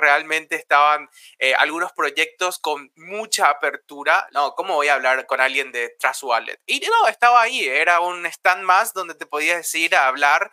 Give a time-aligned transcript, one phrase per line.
[0.00, 4.28] realmente estaban eh, algunos proyectos con mucha apertura.
[4.32, 6.60] No, ¿cómo voy a hablar con alguien de Trust Wallet?
[6.66, 10.50] Y no, estaba ahí, era un stand más donde te podías ir a hablar.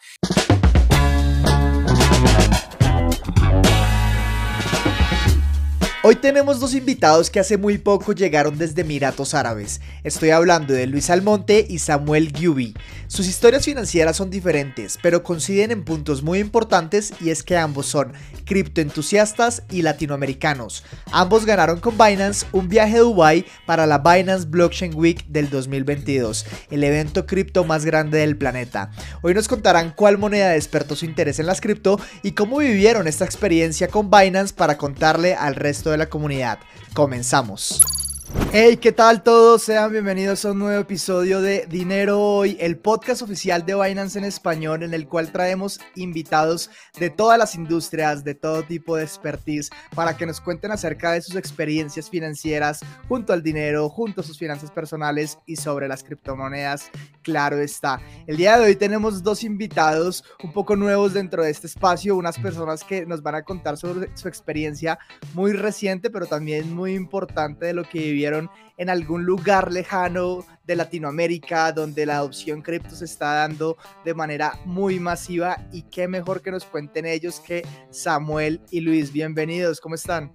[6.10, 9.82] Hoy tenemos dos invitados que hace muy poco llegaron desde Emiratos Árabes.
[10.06, 12.74] Estoy hablando de Luis Almonte y Samuel Gyubi.
[13.08, 17.88] Sus historias financieras son diferentes, pero coinciden en puntos muy importantes y es que ambos
[17.88, 18.14] son
[18.46, 20.86] criptoentusiastas y latinoamericanos.
[21.12, 26.46] Ambos ganaron con Binance un viaje a Dubai para la Binance Blockchain Week del 2022,
[26.72, 28.92] el evento cripto más grande del planeta.
[29.24, 33.26] Hoy nos contarán cuál moneda despertó su interés en las cripto y cómo vivieron esta
[33.26, 36.60] experiencia con Binance para contarle al resto de la comunidad.
[36.94, 38.07] Comenzamos.
[38.52, 39.64] Hey, ¿qué tal todos?
[39.64, 44.26] Sean bienvenidos a un nuevo episodio de Dinero Hoy, el podcast oficial de Binance en
[44.26, 49.70] español en el cual traemos invitados de todas las industrias, de todo tipo de expertise,
[49.96, 54.38] para que nos cuenten acerca de sus experiencias financieras junto al dinero, junto a sus
[54.38, 56.90] finanzas personales y sobre las criptomonedas,
[57.22, 58.02] claro está.
[58.26, 62.40] El día de hoy tenemos dos invitados un poco nuevos dentro de este espacio, unas
[62.40, 65.00] personas que nos van a contar sobre su experiencia
[65.34, 70.76] muy reciente, pero también muy importante de lo que vivieron en algún lugar lejano de
[70.76, 76.42] Latinoamérica donde la adopción cripto se está dando de manera muy masiva y qué mejor
[76.42, 79.14] que nos cuenten ellos que Samuel y Luis.
[79.14, 80.32] Bienvenidos, ¿cómo están?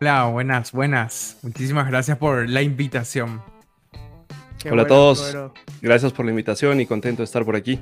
[0.00, 1.36] Hola, buenas, buenas.
[1.42, 3.42] Muchísimas gracias por la invitación.
[4.70, 5.36] Hola a todos,
[5.82, 7.78] gracias por la invitación y contento de estar por aquí.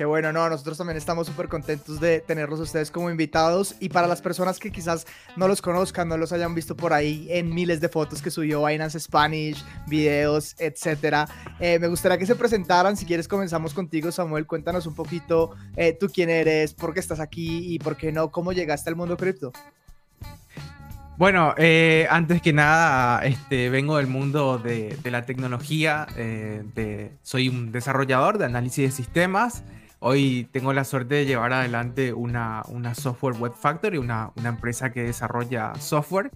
[0.00, 4.06] Qué bueno, no, nosotros también estamos súper contentos de tenerlos ustedes como invitados y para
[4.06, 7.82] las personas que quizás no los conozcan, no los hayan visto por ahí en miles
[7.82, 11.28] de fotos que subió Binance Spanish, videos, etcétera,
[11.60, 12.96] eh, me gustaría que se presentaran.
[12.96, 17.20] Si quieres comenzamos contigo, Samuel, cuéntanos un poquito eh, tú quién eres, por qué estás
[17.20, 19.52] aquí y por qué no, cómo llegaste al mundo cripto.
[21.18, 26.06] Bueno, eh, antes que nada, este, vengo del mundo de, la tecnología,
[27.22, 29.62] soy un desarrollador de análisis de sistemas.
[30.02, 34.92] Hoy tengo la suerte de llevar adelante una, una software web factory, una, una empresa
[34.92, 36.30] que desarrolla software.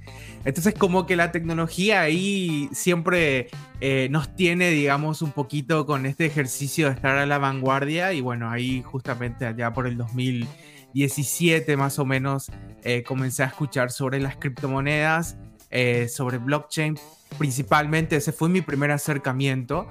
[0.45, 3.49] Entonces como que la tecnología ahí siempre
[3.81, 8.21] eh, nos tiene, digamos, un poquito con este ejercicio de estar a la vanguardia y
[8.21, 12.53] bueno, ahí justamente allá por el 2017 más o menos
[12.83, 15.39] eh, comencé a escuchar sobre las criptomonedas,
[15.71, 16.99] eh, sobre blockchain,
[17.39, 19.89] principalmente ese fue mi primer acercamiento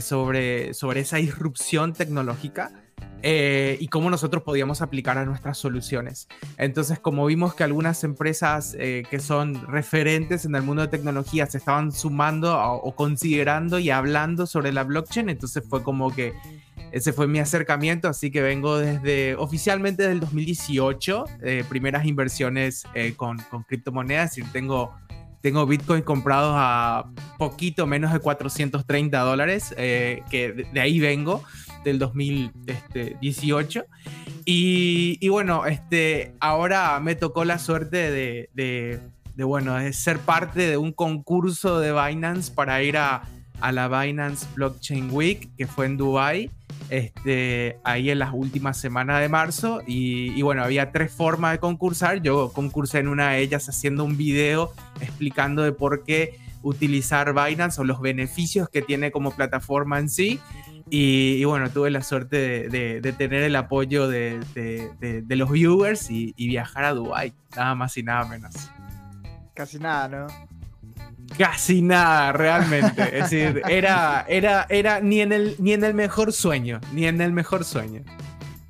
[0.00, 2.70] sobre, sobre esa disrupción tecnológica.
[3.22, 6.28] Eh, y cómo nosotros podíamos aplicar a nuestras soluciones.
[6.56, 11.46] Entonces, como vimos que algunas empresas eh, que son referentes en el mundo de tecnología
[11.46, 16.32] se estaban sumando o considerando y hablando sobre la blockchain, entonces fue como que
[16.92, 22.84] ese fue mi acercamiento, así que vengo desde oficialmente desde el 2018, eh, primeras inversiones
[23.16, 24.94] con, con criptomonedas, y tengo
[25.42, 27.06] tengo Bitcoin comprados a
[27.38, 31.42] poquito menos de 430 dólares, que de, ahí vengo
[31.84, 33.84] del 2018.
[34.44, 39.00] Y, bueno, este, ahora me tocó la suerte de,
[39.36, 43.22] bueno, ser parte de un concurso de Binance para ir a,
[43.72, 46.50] la Binance Blockchain Week, que fue en Dubai,
[46.88, 49.82] este, ahí en las últimas semanas de marzo.
[49.86, 52.22] Y, y, bueno, había tres formas de concursar.
[52.22, 57.80] Yo concursé en una de ellas haciendo un video explicando de por qué utilizar Binance
[57.80, 60.40] o los beneficios que tiene como plataforma en sí.
[60.90, 64.40] Y, bueno, tuve la suerte de, tener el apoyo de,
[65.28, 68.54] los viewers y, viajar a Dubai, nada más y nada menos.
[69.54, 70.26] Casi nada, ¿no?
[71.38, 73.02] Casi nada, realmente.
[73.16, 77.20] Es decir, era, era, era ni en el, ni en el mejor sueño, ni en
[77.20, 78.02] el mejor sueño.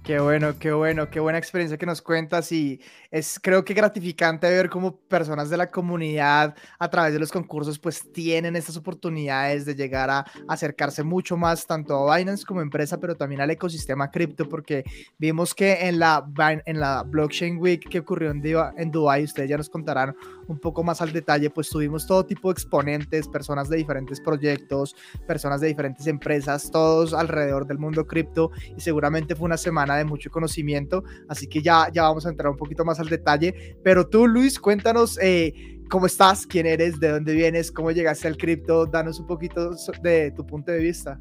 [0.02, 2.80] Qué bueno, qué bueno, qué buena experiencia que nos cuentas y
[3.10, 7.78] es creo que gratificante ver cómo personas de la comunidad a través de los concursos
[7.78, 12.98] pues tienen estas oportunidades de llegar a acercarse mucho más tanto a Binance como empresa,
[12.98, 14.84] pero también al ecosistema cripto porque
[15.18, 16.26] vimos que en la,
[16.64, 20.16] en la Blockchain Week que ocurrió en, Dubai, ustedes ya nos contarán
[20.50, 24.96] un poco más al detalle, pues tuvimos todo tipo de exponentes, personas de diferentes proyectos,
[25.26, 30.04] personas de diferentes empresas, todos alrededor del mundo cripto y seguramente fue una semana de
[30.04, 33.76] mucho conocimiento, así que ya, ya vamos a entrar un poquito más al detalle.
[33.84, 35.54] Pero tú, Luis, cuéntanos eh,
[35.88, 39.70] cómo estás, quién eres, de dónde vienes, cómo llegaste al cripto, danos un poquito
[40.02, 41.18] de tu punto de vista.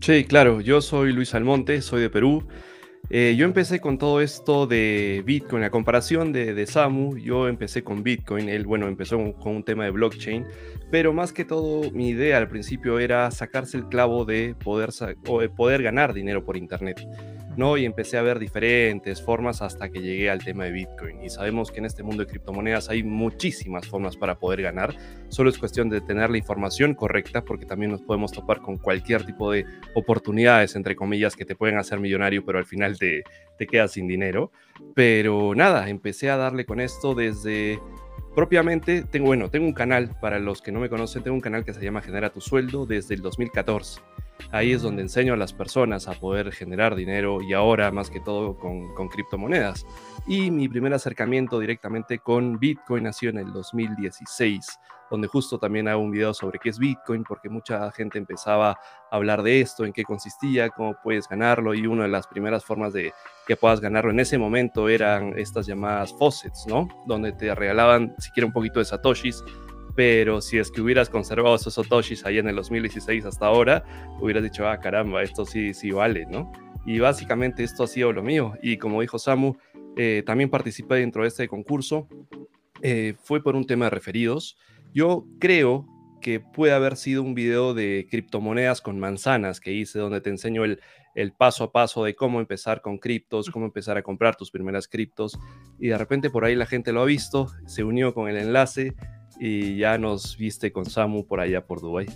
[0.00, 2.46] Sí, claro, yo soy Luis Almonte, soy de Perú.
[3.10, 7.82] Eh, yo empecé con todo esto de Bitcoin, a comparación de, de, Samu, yo empecé
[7.82, 10.46] con Bitcoin, él, bueno, empezó con un tema de blockchain,
[10.90, 14.90] pero más que todo mi idea al principio era sacarse el clavo de poder,
[15.26, 17.00] o de poder ganar dinero por Internet.
[17.58, 17.76] ¿No?
[17.76, 21.22] Y empecé a ver diferentes formas hasta que llegué al tema de Bitcoin.
[21.24, 24.94] Y sabemos que en este mundo de criptomonedas hay muchísimas formas para poder ganar.
[25.28, 29.26] Solo es cuestión de tener la información correcta porque también nos podemos topar con cualquier
[29.26, 33.24] tipo de oportunidades, entre comillas, que te pueden hacer millonario, pero al final te,
[33.58, 34.52] te quedas sin dinero.
[34.94, 37.80] Pero nada, empecé a darle con esto desde
[38.34, 41.64] propiamente tengo, bueno, tengo un canal, para los que no me conocen, tengo un canal
[41.64, 44.00] que se llama Genera tu sueldo desde el 2014.
[44.50, 48.20] Ahí es donde enseño a las personas a poder generar dinero y ahora más que
[48.20, 49.84] todo con, con criptomonedas.
[50.26, 54.78] Y mi primer acercamiento directamente con Bitcoin nació en el 2016
[55.10, 58.78] donde justo también hago un video sobre qué es Bitcoin, porque mucha gente empezaba a
[59.10, 62.92] hablar de esto, en qué consistía, cómo puedes ganarlo, y una de las primeras formas
[62.92, 63.12] de
[63.46, 66.88] que puedas ganarlo en ese momento eran estas llamadas faucets, ¿no?
[67.06, 69.42] Donde te regalaban siquiera un poquito de satoshis,
[69.94, 73.84] pero si es que hubieras conservado esos satoshis ahí en el 2016 hasta ahora,
[74.20, 76.52] hubieras dicho, ah, caramba, esto sí, sí vale, ¿no?
[76.86, 78.54] Y básicamente esto ha sido lo mío.
[78.62, 79.56] Y como dijo Samu,
[79.96, 82.08] eh, también participé dentro de este concurso.
[82.80, 84.56] Eh, fue por un tema de referidos.
[84.92, 85.86] Yo creo
[86.20, 90.64] que puede haber sido un video de criptomonedas con manzanas que hice donde te enseño
[90.64, 90.80] el,
[91.14, 94.88] el paso a paso de cómo empezar con criptos, cómo empezar a comprar tus primeras
[94.88, 95.38] criptos.
[95.78, 98.94] Y de repente por ahí la gente lo ha visto, se unió con el enlace
[99.38, 102.06] y ya nos viste con Samu por allá por Dubai.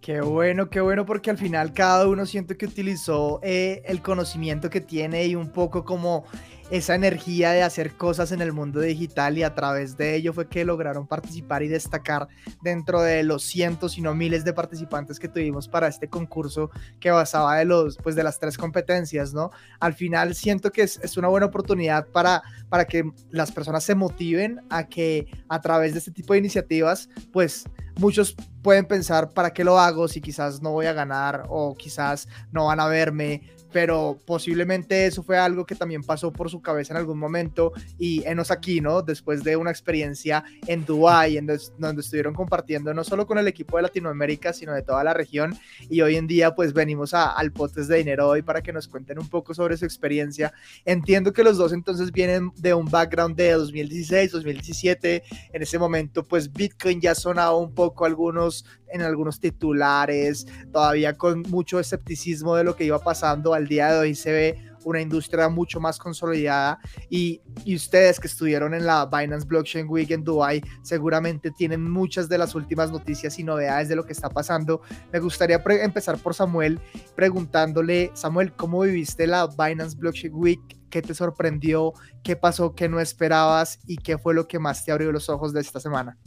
[0.00, 4.70] Qué bueno, qué bueno, porque al final cada uno siento que utilizó eh, el conocimiento
[4.70, 6.24] que tiene y un poco como
[6.70, 10.48] esa energía de hacer cosas en el mundo digital y a través de ello fue
[10.48, 12.28] que lograron participar y destacar
[12.62, 16.70] dentro de los cientos y no miles de participantes que tuvimos para este concurso
[17.00, 19.50] que basaba de los pues de las tres competencias, ¿no?
[19.80, 23.96] Al final siento que es, es una buena oportunidad para para que las personas se
[23.96, 27.64] motiven a que a través de este tipo de iniciativas pues
[27.98, 32.28] muchos pueden pensar para qué lo hago si quizás no voy a ganar o quizás
[32.52, 36.92] no van a verme pero posiblemente eso fue algo que también pasó por su cabeza
[36.92, 39.02] en algún momento y enos aquí, ¿no?
[39.02, 41.46] Después de una experiencia en Dubái, en
[41.78, 45.58] donde estuvieron compartiendo no solo con el equipo de Latinoamérica, sino de toda la región
[45.88, 48.88] y hoy en día pues venimos a, al Potes de Dinero hoy para que nos
[48.88, 50.52] cuenten un poco sobre su experiencia.
[50.84, 55.22] Entiendo que los dos entonces vienen de un background de 2016, 2017,
[55.52, 61.42] en ese momento pues Bitcoin ya sonaba un poco algunos en algunos titulares, todavía con
[61.42, 63.54] mucho escepticismo de lo que iba pasando.
[63.54, 66.78] Al día de hoy se ve una industria mucho más consolidada
[67.08, 72.28] y, y, ustedes que estuvieron en la Binance Blockchain Week en Dubai seguramente tienen muchas
[72.28, 74.80] de las últimas noticias y novedades de lo que está pasando.
[75.12, 76.80] Me gustaría empezar por Samuel
[77.14, 80.60] preguntándole, Samuel, ¿cómo viviste la Binance Blockchain Week?
[80.90, 81.92] ¿Qué te sorprendió?
[82.24, 83.78] ¿Qué pasó que no esperabas?
[83.86, 86.18] ¿Y qué fue lo que más te abrió los ojos de esta semana?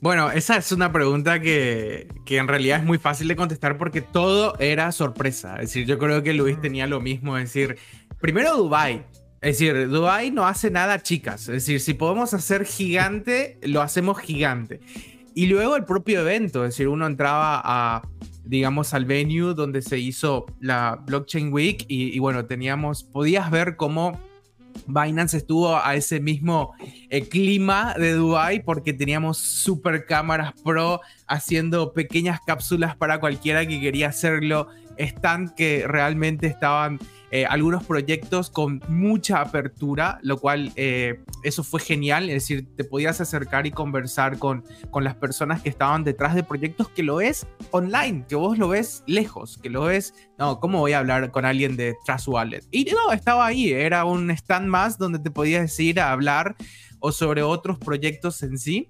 [0.00, 4.56] Bueno, esa es una pregunta que, en realidad es muy fácil de contestar porque todo
[4.60, 5.54] era sorpresa.
[5.56, 7.36] Es decir, yo creo que Luis tenía lo mismo.
[7.36, 7.78] Es decir,
[8.20, 9.04] primero Dubai.
[9.40, 11.42] Es decir, Dubai no hace nada chicas.
[11.42, 14.80] Es decir, si podemos hacer gigante, lo hacemos gigante.
[15.34, 16.64] Y luego el propio evento.
[16.64, 18.02] Es decir, uno entraba a,
[18.44, 23.74] digamos, al venue donde se hizo la Blockchain Week y, y bueno, teníamos, podías ver
[23.74, 24.20] cómo
[24.86, 26.74] Binance estuvo a ese mismo
[27.10, 33.80] eh, clima de Dubai porque teníamos super cámaras pro haciendo pequeñas cápsulas para cualquiera que
[33.80, 36.98] quería hacerlo, están que realmente estaban
[37.30, 42.84] eh, algunos proyectos con mucha apertura, lo cual eh, eso fue genial, es decir, te
[42.84, 47.16] podías acercar y conversar con, con las personas que estaban detrás de proyectos que lo
[47.16, 51.30] ves online, que vos lo ves lejos, que lo ves, no, ¿cómo voy a hablar
[51.30, 52.64] con alguien de Trust Wallet?
[52.70, 56.56] Y no, estaba ahí, era un stand más donde te podías ir a hablar
[57.00, 58.88] o sobre otros proyectos en sí.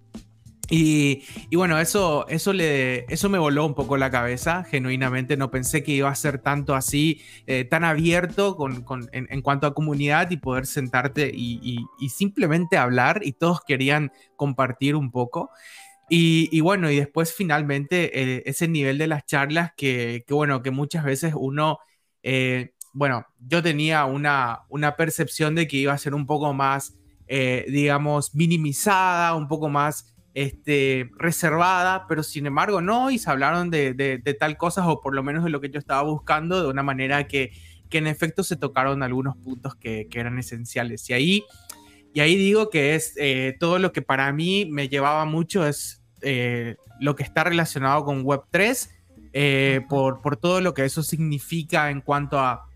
[0.70, 1.24] Y,
[1.56, 5.36] bueno, eso, eso, le, eso me voló un poco la cabeza, genuinamente.
[5.36, 9.66] No pensé que iba a ser tanto así, eh, tan abierto con, con, en, cuanto
[9.66, 15.50] a comunidad y poder sentarte y, y, simplemente hablar y todos querían compartir un poco.
[16.10, 20.70] Y, bueno, y después finalmente eh, ese nivel de las charlas que, que, bueno, que
[20.70, 21.78] muchas veces uno,
[22.22, 26.94] eh, bueno, yo tenía una, una percepción de que iba a ser un poco más,
[27.28, 33.92] digamos, minimizada, un poco más este, reservada, pero sin embargo no, y se hablaron de,
[33.92, 36.84] de, tal cosas, o por lo menos de lo que yo estaba buscando, de una
[36.84, 37.50] manera que,
[37.90, 41.10] que en efecto se tocaron algunos puntos que, que eran esenciales.
[41.10, 41.44] Y ahí,
[42.14, 46.04] y ahí digo que es eh, todo lo que para mí me llevaba mucho, es
[46.22, 48.90] eh, lo que está relacionado con Web3,
[49.32, 52.68] eh, por, por todo lo que eso significa en cuanto a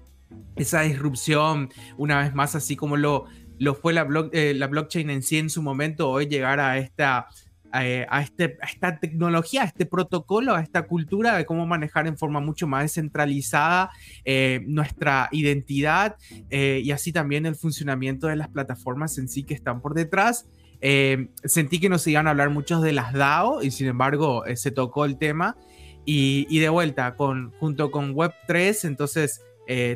[0.57, 3.27] esa disrupción, una vez más, así como lo,
[3.61, 7.29] lo fue la, la blockchain en sí en su momento, hoy llegar a esta
[7.81, 12.07] eh, a, este, a esta tecnología, a este protocolo, a esta cultura de cómo manejar
[12.07, 13.91] en forma mucho más descentralizada
[14.25, 16.17] eh, nuestra identidad
[16.51, 20.47] y así también el funcionamiento de las plataformas en sí que están por detrás.
[21.45, 25.05] sentí que nos iban a hablar muchos de las DAO y sin embargo se tocó
[25.05, 25.57] el tema
[26.05, 29.41] y, y, de vuelta con, junto con Web3, entonces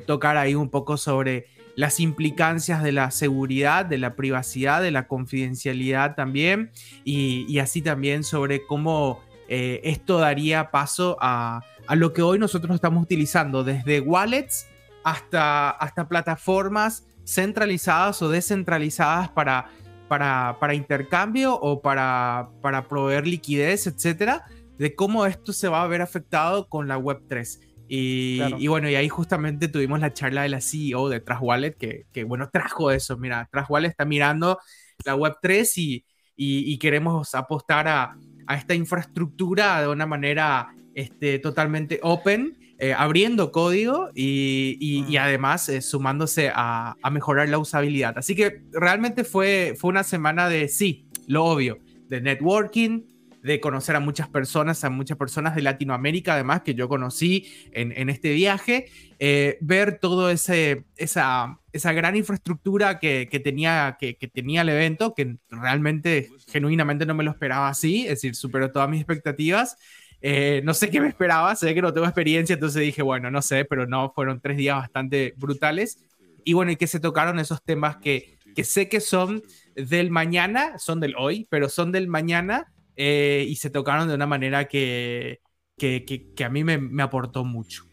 [0.07, 5.07] tocar ahí un poco sobre las implicancias de la seguridad, de la privacidad, de la
[5.07, 6.73] confidencialidad también,
[7.05, 11.61] y, así también sobre cómo eh, esto daría paso a,
[11.95, 14.67] lo que hoy nosotros estamos utilizando, desde wallets
[15.05, 19.69] hasta, hasta plataformas centralizadas o descentralizadas para,
[20.09, 24.47] para, intercambio o para, para proveer liquidez, etcétera,
[24.79, 27.61] de cómo esto se va a ver afectado con la Web3.
[27.89, 32.07] Y, bueno, y ahí justamente tuvimos la charla de la CEO de Trust Wallet, que,
[32.13, 33.17] que bueno, trajo eso.
[33.17, 34.59] Mira, Trust Wallet está mirando
[35.05, 36.05] la Web3 y,
[36.37, 38.17] y, queremos apostar a,
[38.47, 44.77] a, esta infraestructura de una manera este, totalmente open, eh, abriendo código y,
[45.09, 48.19] y además eh, sumándose a, a, mejorar la usabilidad.
[48.19, 51.79] Así que realmente fue, fue una semana de sí, lo obvio,
[52.09, 53.03] de networking,
[53.47, 58.11] de conocer a muchas personas, a muchas personas de Latinoamérica, además, que yo conocí en,
[58.11, 58.89] este viaje,
[59.21, 65.37] eh, ver todo ese, esa, esa gran infraestructura que, tenía, que, tenía el evento, que
[65.49, 69.77] realmente, genuinamente no me lo esperaba así, es decir, superó todas mis expectativas.
[70.21, 73.43] Eh, no sé qué me esperaba, sé que no tengo experiencia, entonces dije, bueno, no
[73.43, 76.03] sé, pero no, fueron tres días bastante brutales.
[76.43, 79.45] Y bueno, y que se tocaron esos temas que, que sé que son
[79.77, 84.27] del mañana, son del hoy, pero son del mañana eh, y se tocaron de una
[84.27, 85.41] manera que,
[85.77, 87.85] que, que, a mí me, me aportó mucho.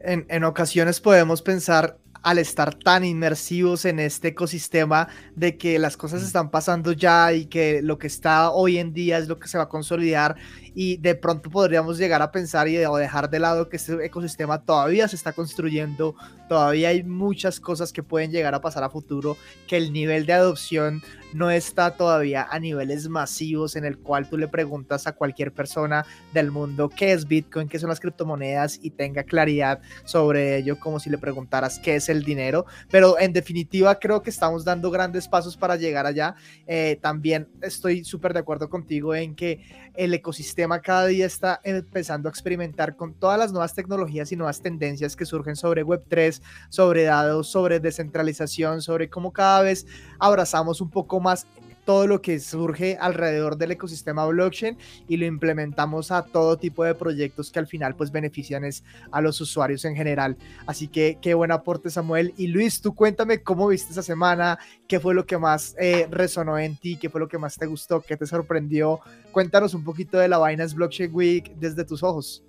[0.00, 5.96] En, en, ocasiones podemos pensar al estar tan inmersivos en este ecosistema de que las
[5.96, 6.26] cosas mm.
[6.26, 9.58] están pasando ya y que lo que está hoy en día es lo que se
[9.58, 10.36] va a consolidar
[10.74, 14.62] y de pronto podríamos llegar a pensar y o dejar de lado que este ecosistema
[14.62, 16.14] todavía se está construyendo,
[16.48, 19.36] todavía hay muchas cosas que pueden llegar a pasar a futuro,
[19.66, 21.02] que el nivel de adopción
[21.34, 26.04] no está todavía a niveles masivos en el cual tú le preguntas a cualquier persona
[26.32, 31.00] del mundo qué es Bitcoin, qué son las criptomonedas y tenga claridad sobre ello como
[31.00, 32.66] si le preguntaras qué es el dinero.
[32.90, 36.34] Pero en definitiva creo que estamos dando grandes pasos para llegar allá.
[36.66, 39.60] Eh, también estoy súper de acuerdo contigo en que
[39.94, 44.60] el ecosistema cada día está empezando a experimentar con todas las nuevas tecnologías y nuevas
[44.60, 49.86] tendencias que surgen sobre Web3, sobre datos, sobre descentralización, sobre cómo cada vez
[50.18, 51.46] abrazamos un poco más
[51.84, 54.76] todo lo que surge alrededor del ecosistema blockchain
[55.08, 58.62] y lo implementamos a todo tipo de proyectos que al final pues benefician
[59.10, 60.36] a los usuarios en general.
[60.66, 62.34] Así que qué buen aporte Samuel.
[62.36, 66.58] Y Luis, tú cuéntame cómo viste esa semana, qué fue lo que más eh, resonó
[66.58, 69.00] en ti, qué fue lo que más te gustó, qué te sorprendió.
[69.32, 72.44] Cuéntanos un poquito de la Binance Blockchain Week desde tus ojos.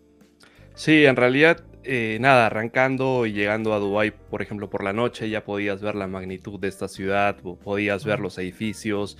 [0.76, 5.30] Sí, en realidad eh, nada, arrancando y llegando a Dubai, por ejemplo, por la noche,
[5.30, 9.18] ya podías ver la magnitud de esta ciudad, podías ver los edificios,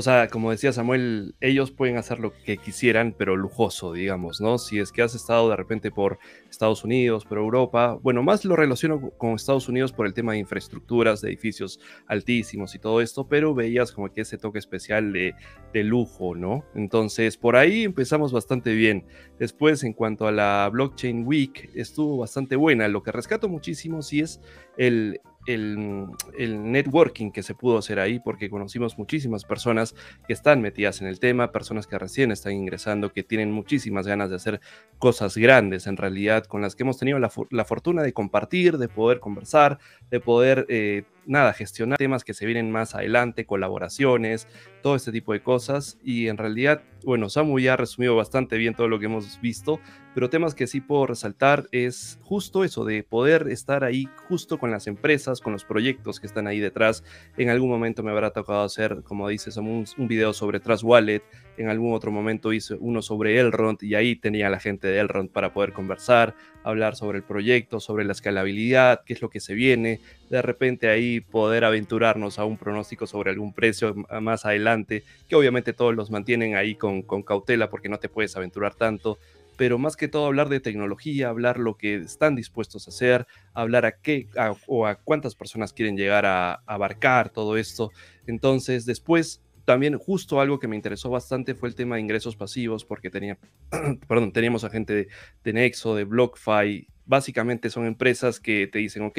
[0.00, 4.56] o sea, como decía Samuel, ellos pueden hacer lo que quisieran, pero lujoso, digamos, ¿no?
[4.56, 8.56] Si es que has estado de repente por Estados Unidos, por Europa, bueno, más lo
[8.56, 13.28] relaciono con Estados Unidos por el tema de infraestructuras, de edificios altísimos y todo esto,
[13.28, 15.34] pero veías como que ese toque especial de,
[15.74, 16.64] de lujo, ¿no?
[16.74, 19.04] Entonces, por ahí empezamos bastante bien.
[19.38, 22.88] Después, en cuanto a la Blockchain Week, estuvo bastante buena.
[22.88, 24.40] Lo que rescato muchísimo sí es
[24.78, 25.20] el,
[25.54, 29.94] el, networking que se pudo hacer ahí, porque conocimos muchísimas personas
[30.26, 34.30] que están metidas en el tema, personas que recién están ingresando, que tienen muchísimas ganas
[34.30, 34.60] de hacer
[34.98, 39.20] cosas grandes en realidad, con las que hemos tenido la, fortuna de compartir, de poder
[39.20, 39.78] conversar,
[40.10, 44.48] de poder eh, nada, gestionar temas que se vienen más adelante, colaboraciones,
[44.82, 45.98] todo este tipo de cosas.
[46.02, 49.80] Y en realidad, bueno, Samu ya ha resumido bastante bien todo lo que hemos visto,
[50.14, 54.70] pero temas que sí puedo resaltar es justo eso, de poder estar ahí justo con
[54.70, 57.04] las empresas, con los proyectos que están ahí detrás.
[57.36, 61.22] En algún momento me habrá tocado hacer, como dices, un, un video sobre Trust Wallet,
[61.60, 65.30] en algún otro momento hice uno sobre Elrond y ahí tenía la gente de Elrond
[65.30, 69.52] para poder conversar, hablar sobre el proyecto, sobre la escalabilidad, qué es lo que se
[69.52, 70.00] viene,
[70.30, 75.74] de repente ahí poder aventurarnos a un pronóstico sobre algún precio más adelante, que obviamente
[75.74, 79.18] todos los mantienen ahí con, cautela porque no te puedes aventurar tanto,
[79.60, 83.84] pero más que todo hablar de tecnología, hablar lo que están dispuestos a hacer, hablar
[83.84, 84.26] a qué
[84.66, 87.90] o a cuántas personas quieren llegar a abarcar todo esto.
[88.26, 92.86] Entonces, después también justo algo que me interesó bastante fue el tema de ingresos pasivos,
[92.86, 93.36] porque tenía,
[94.08, 95.10] perdón, teníamos a gente
[95.44, 96.88] de, Nexo, de BlockFi.
[97.04, 99.18] Básicamente son empresas que te dicen, ok,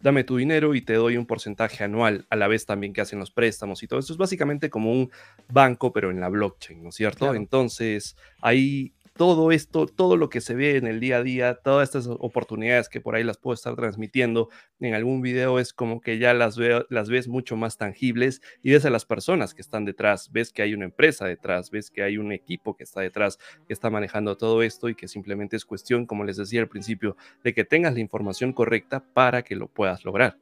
[0.00, 3.18] dame tu dinero y te doy un porcentaje anual, a la vez también que hacen
[3.18, 4.12] los préstamos y todo eso.
[4.12, 5.10] Es básicamente como un
[5.50, 7.34] banco, pero en la blockchain, ¿no es cierto?
[7.34, 11.88] Entonces, ahí todo esto, todo lo que se ve en el día a día, todas
[11.88, 14.48] estas oportunidades que por ahí las puedo estar transmitiendo
[14.78, 18.70] en algún video, es como que ya las, veo, las ves mucho más tangibles y
[18.70, 22.04] ves a las personas que están detrás, ves que hay una empresa detrás, ves que
[22.04, 25.64] hay un equipo que está detrás, que está manejando todo esto y que simplemente es
[25.64, 29.66] cuestión, como les decía al principio, de que tengas la información correcta para que lo
[29.66, 30.38] puedas lograr.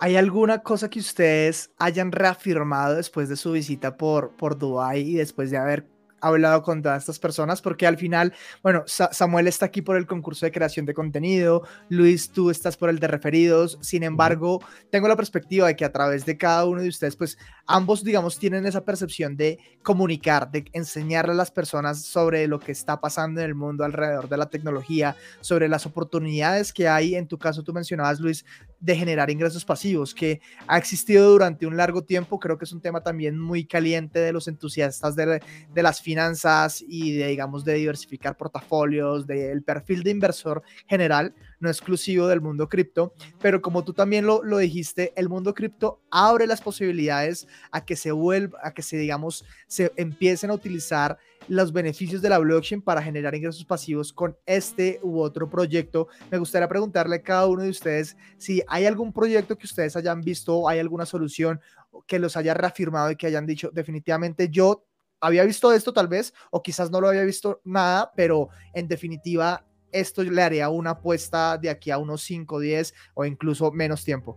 [0.00, 5.14] ¿Hay alguna cosa que ustedes hayan reafirmado después de su visita por, por Dubái y
[5.14, 5.93] después de haber
[6.28, 10.46] hablado con todas estas personas, porque al final, bueno, Samuel está aquí por el concurso
[10.46, 15.16] de creación de contenido, Luis, tú estás por el de referidos, sin embargo, tengo la
[15.16, 18.84] perspectiva de que a través de cada uno de ustedes, pues ambos, digamos, tienen esa
[18.84, 23.54] percepción de comunicar, de enseñarle a las personas sobre lo que está pasando en el
[23.54, 28.20] mundo alrededor de la tecnología, sobre las oportunidades que hay, en tu caso tú mencionabas,
[28.20, 28.44] Luis,
[28.80, 32.80] de generar ingresos pasivos, que ha existido durante un largo tiempo, creo que es un
[32.80, 37.74] tema también muy caliente de los entusiastas de, de las finanzas y de, digamos, de
[37.74, 43.94] diversificar portafolios, del perfil de inversor general, no exclusivo del mundo cripto, pero como tú
[43.94, 48.72] también lo, lo dijiste, el mundo cripto abre las posibilidades a que se vuelva, a
[48.72, 53.64] que se, digamos, se empiecen a utilizar los beneficios de la blockchain para generar ingresos
[53.64, 56.08] pasivos con este u otro proyecto.
[56.30, 60.20] Me gustaría preguntarle a cada uno de ustedes si hay algún proyecto que ustedes hayan
[60.20, 61.60] visto, hay alguna solución
[62.06, 64.84] que los haya reafirmado y que hayan dicho definitivamente yo
[65.20, 69.64] había visto esto tal vez o quizás no lo había visto nada, pero en definitiva
[69.90, 74.36] esto le haría una apuesta de aquí a unos 5, 10 o incluso menos tiempo.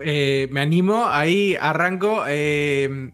[0.00, 2.24] Eh, me animo, ahí arranco.
[2.28, 3.12] Eh,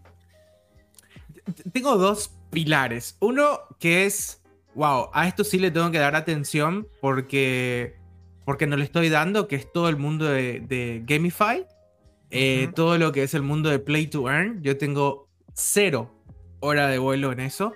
[1.72, 3.16] tengo dos pilares.
[3.20, 4.42] Uno que es,
[4.74, 7.96] wow, a esto sí le tengo que dar atención porque,
[8.44, 11.66] porque no le estoy dando, que es todo el mundo de, Gamify.
[12.30, 14.62] Eh, todo lo que es el mundo de Play to Earn.
[14.62, 16.12] Yo tengo cero
[16.60, 17.72] hora de vuelo en eso.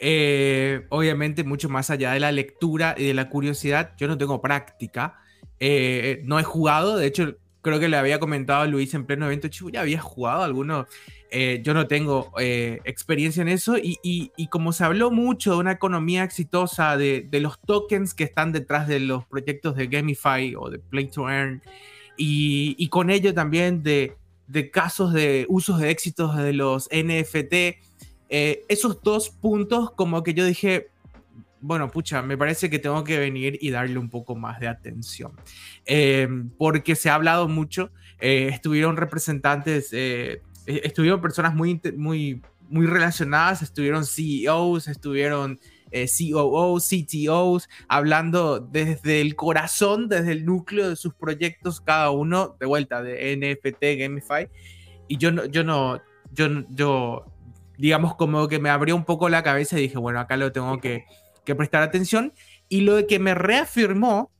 [0.00, 4.40] Eh, obviamente, mucho más allá de la lectura y de la curiosidad, yo no tengo
[4.40, 5.20] práctica.
[5.60, 9.26] Eh, no he jugado, de hecho, creo que le había comentado a Luis en pleno
[9.26, 10.86] evento, chico, ya había jugado alguno.
[11.30, 15.72] Eh, yo no tengo eh, experiencia en eso y, como se habló mucho de una
[15.72, 20.78] economía exitosa, de, los tokens que están detrás de los proyectos de Gamify o de
[20.78, 21.60] Play to Earn
[22.16, 24.16] y, con ello también de,
[24.72, 27.54] casos de usos de éxitos de los NFT,
[28.28, 30.90] eh, esos dos puntos como que yo dije,
[31.66, 35.32] bueno, pucha, me parece que tengo que venir y darle un poco más de atención.
[36.58, 39.92] porque se ha hablado mucho, estuvieron representantes
[40.66, 49.20] eh, estuvieron personas muy, muy, muy relacionadas, estuvieron CEOs, estuvieron eh, COOs, CTOs, hablando desde
[49.20, 54.48] el corazón, desde el núcleo de sus proyectos, cada uno, de vuelta, de NFT, Gamify.
[55.06, 56.00] Y yo no, yo no,
[56.32, 57.26] yo, yo,
[57.76, 60.78] digamos, como que me abrió un poco la cabeza y dije, bueno, acá lo tengo
[60.78, 61.04] que,
[61.44, 62.32] que prestar atención.
[62.68, 64.30] Y lo que me reafirmó,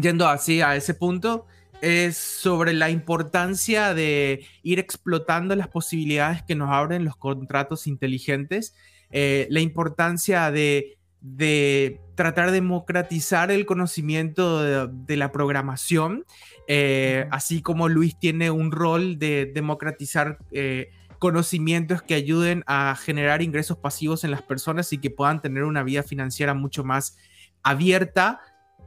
[0.00, 1.46] yendo así a ese punto,
[1.80, 8.74] es sobre la importancia de ir explotando las posibilidades que nos abren los contratos inteligentes,
[9.10, 10.96] eh, la importancia de,
[12.14, 16.24] tratar de democratizar el conocimiento de, la programación,
[16.68, 20.90] eh, así como Luis tiene un rol de democratizar eh,
[21.24, 25.82] conocimientos que ayuden a generar ingresos pasivos en las personas y que puedan tener una
[25.82, 27.16] vida financiera mucho más
[27.62, 28.42] abierta,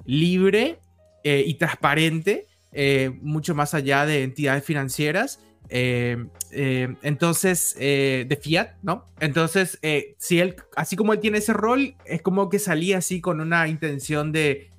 [0.06, 0.80] libre
[1.24, 2.46] y transparente
[2.80, 5.40] eh, mucho más allá de entidades financieras.
[5.70, 9.06] Eh, eh, entonces, de fiat, ¿no?
[9.20, 9.80] Entonces,
[10.20, 13.68] si él, así como él tiene ese rol, es como que salía así con una
[13.68, 14.70] intención de,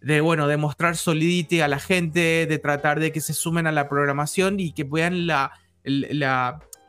[0.00, 3.72] de, bueno, de mostrar solidity a la gente, de tratar de que se sumen a
[3.72, 5.50] la programación y que vean la,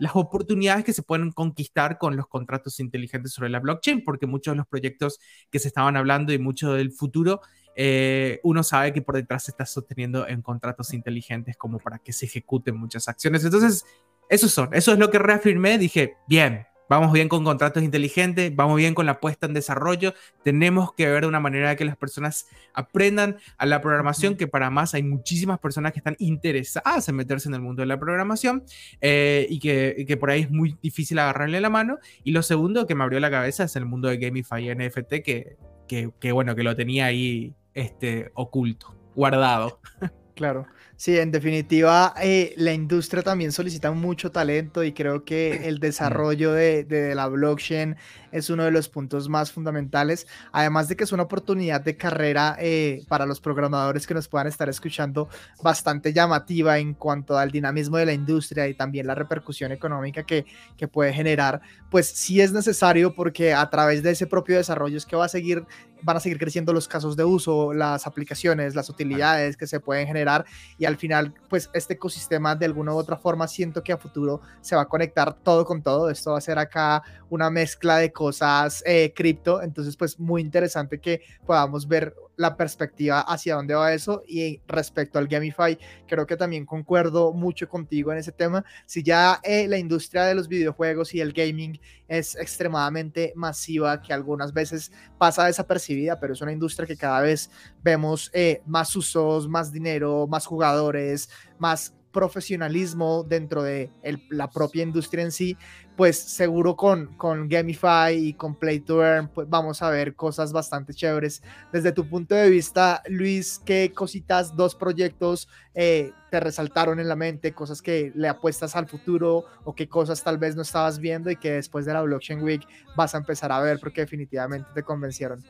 [0.01, 4.53] las oportunidades que se pueden conquistar con los contratos inteligentes sobre la blockchain, porque muchos
[4.53, 5.19] de los proyectos
[5.51, 7.39] que se estaban hablando y mucho del futuro
[7.75, 12.13] eh, uno sabe que por detrás se está sosteniendo en contratos inteligentes como para que
[12.13, 13.45] se ejecuten muchas acciones.
[13.45, 13.85] Entonces,
[14.27, 15.77] esos son, eso es lo que reafirmé.
[15.77, 20.13] Dije, bien, vamos bien con contratos inteligentes, vamos bien con la puesta en desarrollo.
[20.43, 24.69] Tenemos que ver de una manera que las personas aprendan a la programación, que para
[24.69, 28.65] más hay muchísimas personas que están interesadas en meterse en el mundo de la programación
[28.99, 31.97] eh, y, que, que, por ahí es muy difícil agarrarle la mano.
[32.25, 35.55] Y lo segundo que me abrió la cabeza es el mundo de Gamify NFT, que,
[35.87, 39.79] que, que bueno, que lo tenía ahí este, oculto, guardado.
[40.41, 40.65] Claro.
[40.95, 46.51] Sí, en definitiva, eh, la industria también solicita mucho talento y creo que el desarrollo
[46.51, 47.95] de, de, la blockchain
[48.31, 52.55] es uno de los puntos más fundamentales, además de que es una oportunidad de carrera
[52.59, 55.29] eh, para los programadores que nos puedan estar escuchando
[55.61, 60.45] bastante llamativa en cuanto al dinamismo de la industria y también la repercusión económica que,
[60.75, 65.05] que puede generar, pues sí es necesario porque a través de ese propio desarrollo es
[65.05, 65.65] que va a seguir
[66.01, 70.07] van a seguir creciendo los casos de uso, las aplicaciones, las utilidades que se pueden
[70.07, 70.45] generar
[70.77, 74.41] y al final, pues este ecosistema de alguna u otra forma siento que a futuro
[74.61, 76.09] se va a conectar todo con todo.
[76.09, 80.99] Esto va a ser acá una mezcla de cosas eh, cripto, entonces pues muy interesante
[80.99, 86.37] que podamos ver la perspectiva hacia dónde va eso y respecto al Gamify, creo que
[86.37, 88.63] también concuerdo mucho contigo en ese tema.
[88.85, 94.13] Si ya eh, la industria de los videojuegos y el gaming es extremadamente masiva, que
[94.13, 97.49] algunas veces pasa desapercibida, pero es una industria que cada vez
[97.83, 103.91] vemos eh, más usos, más dinero, más jugadores, más profesionalismo dentro de
[104.29, 105.57] la propia industria en sí,
[105.95, 110.51] pues seguro con, con Gamify y con Play to Earn, pues vamos a ver cosas
[110.51, 111.43] bastante chéveres.
[111.71, 117.15] Desde tu punto de vista, Luis, ¿qué cositas, dos proyectos eh, te resaltaron en la
[117.15, 117.53] mente?
[117.53, 121.35] Cosas que le apuestas al futuro o qué cosas tal vez no estabas viendo y
[121.35, 125.43] que después de la Blockchain Week vas a empezar a ver porque definitivamente te convencieron.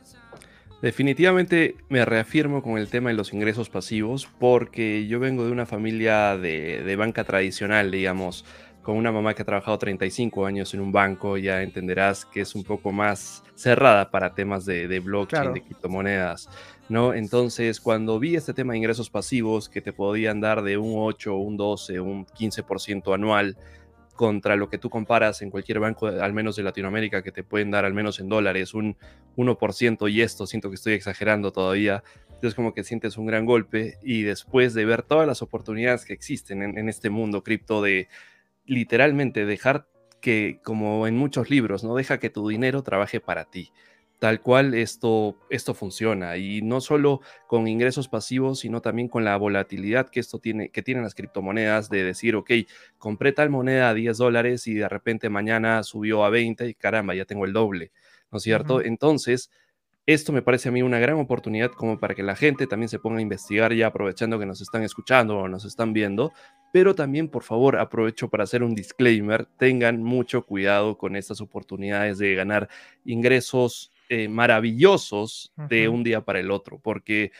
[0.81, 5.67] Definitivamente me reafirmo con el tema de los ingresos pasivos porque yo vengo de una
[5.67, 8.45] familia de, banca tradicional, digamos,
[8.81, 12.55] con una mamá que ha trabajado 35 años en un banco, ya entenderás que es
[12.55, 16.49] un poco más cerrada para temas de, blockchain, de criptomonedas,
[16.89, 17.13] ¿no?
[17.13, 21.35] Entonces, cuando vi este tema de ingresos pasivos que te podían dar de un 8,
[21.35, 23.55] un 12, un 15% anual,
[24.15, 27.71] contra lo que tú comparas en cualquier banco, al menos de Latinoamérica, que te pueden
[27.71, 28.97] dar al menos en dólares un
[29.37, 32.03] 1% y esto, siento que estoy exagerando todavía.
[32.25, 36.13] Entonces como que sientes un gran golpe y después de ver todas las oportunidades que
[36.13, 38.07] existen en, en este mundo cripto de
[38.65, 39.87] literalmente dejar
[40.21, 43.71] que, como en muchos libros, no deja que tu dinero trabaje para ti
[44.21, 46.37] tal cual esto, esto funciona.
[46.37, 50.83] Y no solo con ingresos pasivos, sino también con la volatilidad que esto tiene, que
[50.83, 52.51] tienen las criptomonedas, de decir, ok,
[52.99, 57.15] compré tal moneda a 10 dólares y de repente mañana subió a 20 y caramba,
[57.15, 57.91] ya tengo el doble,
[58.29, 58.83] ¿no es cierto?
[58.83, 59.49] Entonces,
[60.05, 62.99] esto me parece a mí una gran oportunidad como para que la gente también se
[62.99, 66.31] ponga a investigar ya aprovechando que nos están escuchando o nos están viendo,
[66.71, 72.19] pero también por favor aprovecho para hacer un disclaimer, tengan mucho cuidado con estas oportunidades
[72.19, 72.69] de ganar
[73.03, 77.31] ingresos eh, maravillosos de un día para el otro, porque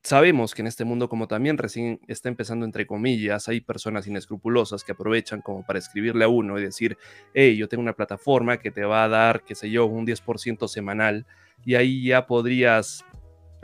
[0.00, 4.84] sabemos que en este mundo, como también recién está empezando, entre comillas, hay personas inescrupulosas
[4.84, 6.96] que aprovechan como para escribirle a uno y decir,
[7.34, 10.68] hey, yo tengo una plataforma que te va a dar, qué sé yo, un 10%
[10.68, 11.26] semanal,
[11.64, 13.04] y ahí ya podrías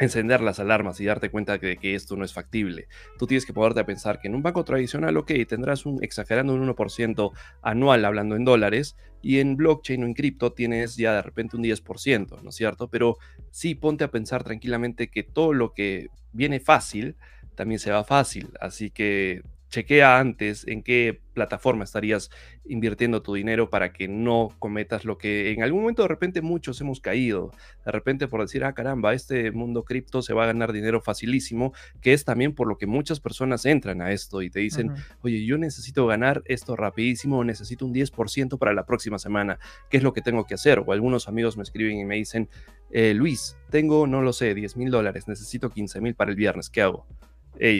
[0.01, 2.89] encender las alarmas y darte cuenta de que esto no es factible.
[3.19, 6.55] Tú tienes que poderte a pensar que en un banco tradicional, ok, tendrás un, exagerando
[6.55, 7.33] un 1%
[7.63, 11.63] anual hablando en dólares, y en blockchain o en cripto tienes ya de repente un
[11.63, 12.89] 10%, ¿no es cierto?
[12.89, 13.19] Pero
[13.51, 17.17] sí ponte a pensar tranquilamente que todo lo que viene fácil,
[17.55, 18.51] también se va fácil.
[18.61, 22.31] Así que chequea antes en qué plataforma estarías
[22.67, 26.81] invirtiendo tu dinero para que no cometas lo que en algún momento de repente muchos
[26.81, 27.53] hemos caído.
[27.87, 31.73] De repente por decir, ah, caramba, este mundo cripto se va a ganar dinero facilísimo,
[32.01, 35.45] que es también por lo que muchas personas entran a esto y te dicen, oye,
[35.47, 39.59] yo necesito ganar esto rapidísimo, necesito un 10% para la próxima semana.
[39.89, 40.83] ¿Qué es lo que tengo que hacer?
[40.85, 42.49] O algunos amigos me escriben y me dicen,
[42.91, 46.69] eh, Luis, tengo, no lo sé, 10 mil dólares, necesito 15 mil para el viernes,
[46.71, 47.07] ¿qué hago?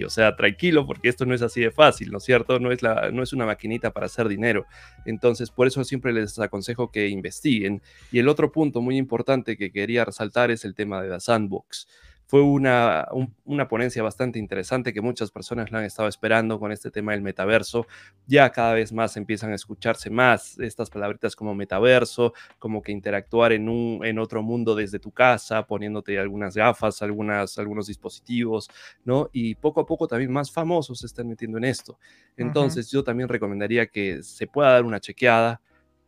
[0.05, 2.59] O sea, tranquilo, porque esto no es así de fácil, ¿no es cierto?
[2.59, 4.67] No es, la, no es una maquinita para hacer dinero.
[5.07, 7.83] Entonces, por eso siempre les aconsejo que investiguen.
[8.13, 11.87] Y el otro punto muy importante que quería resaltar es el tema de la sandbox
[12.31, 13.09] fue una,
[13.45, 17.23] una ponencia bastante interesante que muchas personas la han estado esperando con este tema del
[17.23, 17.89] metaverso.
[18.29, 23.51] Ya cada vez más empiezan a escucharse más estas palabritas como metaverso, como que interactuar
[23.51, 28.71] en, un, en otro mundo desde tu casa, poniéndote algunas gafas, algunas, algunos dispositivos,
[29.05, 29.29] ¿no?
[29.33, 31.99] Y poco a poco también más famosos se están metiendo en esto.
[32.37, 35.61] Entonces yo también recomendaría que se pueda dar una chequeada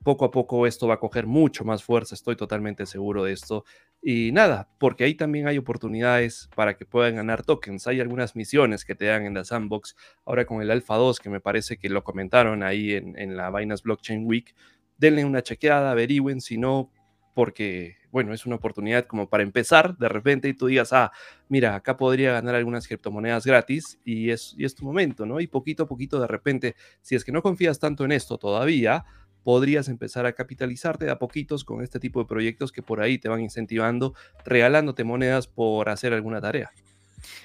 [0.03, 3.65] poco a poco esto va a coger mucho más fuerza, estoy totalmente seguro de esto.
[4.03, 7.87] Y nada, porque ahí también hay oportunidades para que puedan ganar tokens.
[7.87, 9.95] Hay algunas misiones que te dan en la sandbox.
[10.25, 13.85] Ahora con el Alpha 2, que me parece que lo comentaron ahí en, la Binance
[13.85, 14.55] Blockchain Week,
[14.99, 16.91] denle una chequeada, averigüen, si no,
[17.35, 21.13] porque, bueno, es una oportunidad como para empezar de repente y tú digas, ah,
[21.49, 25.41] mira, acá podría ganar algunas criptomonedas gratis y es, y es tu momento, ¿no?
[25.41, 29.05] Y poquito a poquito de repente, si es que no confías tanto en esto todavía,
[29.43, 33.29] podrías empezar a capitalizarte a poquitos con este tipo de proyectos que por ahí te
[33.29, 36.73] van incentivando, regalándote monedas por hacer alguna tarea.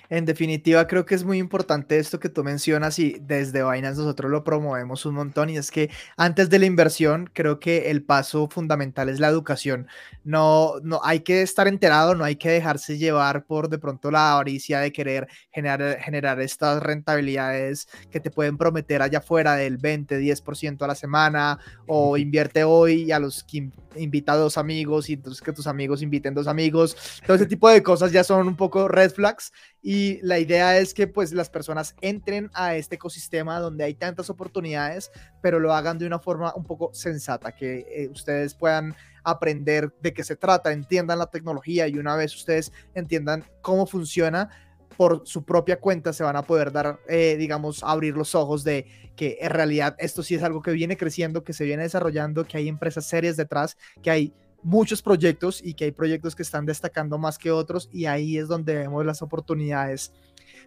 [0.10, 4.32] En definitiva, creo que es muy importante esto que tú mencionas y desde Binance nosotros
[4.32, 8.48] lo promovemos un montón y es que antes de la inversión creo que el paso
[8.50, 9.88] fundamental es la educación.
[10.24, 14.34] No, no hay que estar enterado, no hay que dejarse llevar por de pronto la
[14.34, 20.20] avaricia de querer generar, generar estas rentabilidades que te pueden prometer allá afuera del 20,
[20.20, 25.10] 10% a la semana o invierte hoy y a los que invita a dos amigos
[25.10, 26.96] y entonces que tus amigos inviten dos amigos.
[27.26, 29.52] Todo ese tipo de cosas ya son un poco red flags
[29.82, 34.30] y la idea es que pues las personas entren a este ecosistema donde hay tantas
[34.30, 39.94] oportunidades, pero lo hagan de una forma un poco sensata, que eh, ustedes puedan aprender
[40.02, 44.50] de qué se trata, entiendan la tecnología y una vez ustedes entiendan cómo funciona,
[44.98, 48.88] por su propia cuenta se van a poder dar, eh, digamos, abrir los ojos de
[49.16, 52.58] que en realidad esto sí es algo que viene creciendo, que se viene desarrollando, que
[52.58, 57.18] hay empresas serias detrás, que hay muchos proyectos y que hay proyectos que están destacando
[57.18, 60.12] más que otros y ahí es donde vemos las oportunidades.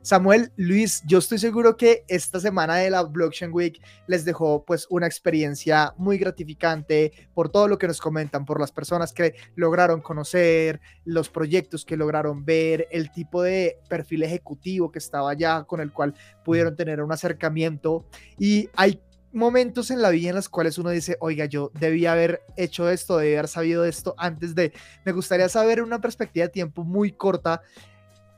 [0.03, 4.87] Samuel, Luis, yo estoy seguro que esta semana de la Blockchain Week les dejó pues
[4.89, 10.01] una experiencia muy gratificante por todo lo que nos comentan, por las personas que lograron
[10.01, 15.81] conocer, los proyectos que lograron ver, el tipo de perfil ejecutivo que estaba allá con
[15.81, 16.15] el cual
[16.47, 18.07] pudieron tener un acercamiento.
[18.39, 22.43] Y hay momentos en la vida en los cuales uno dice, oiga, yo debía haber
[22.57, 24.73] hecho esto, debía haber sabido esto antes de,
[25.05, 27.63] me gustaría saber una perspectiva de tiempo muy corta.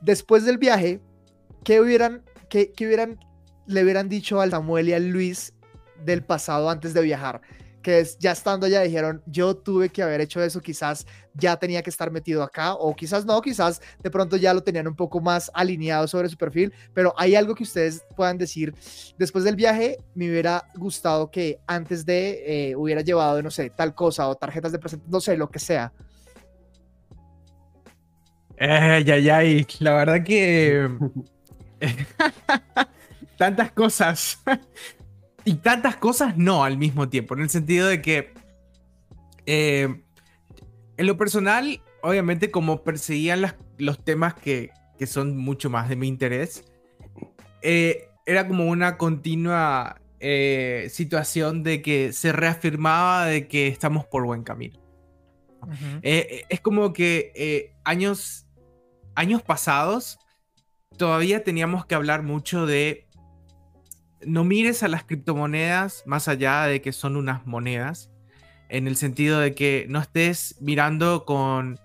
[0.01, 1.01] Después del viaje,
[1.65, 3.19] ¿qué hubieran, qué, hubieran,
[3.67, 5.55] le hubieran dicho al Samuel y al Luis
[6.05, 7.41] del pasado antes de viajar?
[7.83, 11.83] Que es, ya estando allá dijeron, yo tuve que haber hecho eso, quizás ya tenía
[11.83, 15.21] que estar metido acá, o quizás no, quizás de pronto ya lo tenían un poco
[15.21, 18.75] más alineado sobre su perfil, pero hay algo que ustedes puedan decir,
[19.19, 23.95] después del viaje me hubiera gustado que antes de eh, hubiera llevado, no sé, tal
[23.95, 25.93] cosa, o tarjetas de presente, no sé, lo que sea.
[28.59, 30.89] Eh, ya, ya, y la verdad que
[33.37, 34.39] tantas cosas.
[35.45, 37.35] Y tantas cosas no al mismo tiempo.
[37.35, 38.33] En el sentido de que.
[39.47, 40.03] Eh,
[40.97, 43.43] en lo personal, obviamente, como perseguían
[43.79, 44.71] los temas que,
[45.07, 46.65] son mucho más de mi interés,
[47.61, 54.25] eh, era como una continua eh, situación de que se reafirmaba de que estamos por
[54.25, 54.79] buen camino.
[56.03, 58.47] es como que años,
[59.17, 60.19] años pasados
[60.97, 63.07] todavía teníamos que hablar mucho de
[64.27, 68.11] no mires a las criptomonedas más allá de que son unas monedas,
[68.69, 71.79] en el sentido de que no estés mirando con,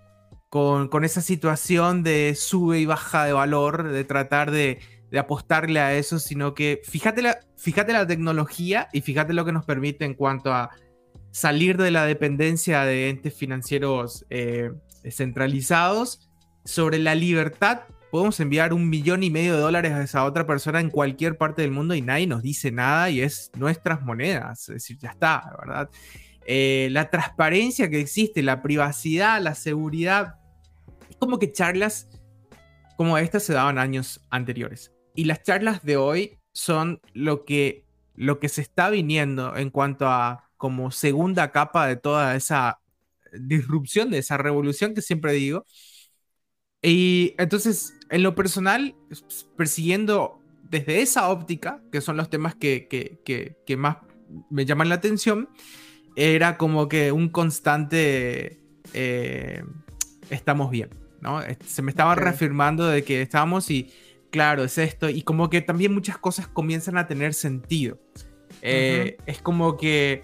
[0.50, 4.80] con, esa situación de sube y baja de valor, de tratar de,
[5.18, 9.66] apostarle a eso, sino que fíjate la, fíjate la tecnología y fíjate lo que nos
[9.66, 10.70] permite en cuanto a
[11.32, 14.72] salir de la dependencia de entes financieros eh,
[15.10, 16.30] centralizados
[16.66, 20.80] sobre la libertad podemos enviar un millón y medio de dólares a esa otra persona
[20.80, 24.70] en cualquier parte del mundo y nadie nos dice nada y es nuestras monedas.
[24.70, 25.90] Es decir, ya está, ¿verdad?
[26.46, 30.36] Eh, la transparencia que existe, la privacidad, la seguridad.
[31.10, 32.10] Es como que charlas
[32.96, 34.92] como estas se daban años anteriores.
[35.14, 40.08] Y las charlas de hoy son lo que, lo que se está viniendo en cuanto
[40.08, 42.80] a como segunda capa de toda esa
[43.34, 45.66] disrupción, de esa revolución que siempre digo.
[46.88, 48.96] Y entonces en lo personal,
[49.58, 53.98] persiguiendo desde esa óptica, que son los temas que, que, más
[54.50, 55.50] me llaman la atención,
[56.16, 58.62] era como que un constante
[58.94, 59.66] eh,
[60.30, 61.42] estamos bien, ¿no?
[61.66, 63.92] Se me estaba reafirmando de que estábamos y
[64.32, 68.00] claro, es esto, y como que también muchas cosas comienzan a tener sentido.
[68.62, 70.24] Eh, es como que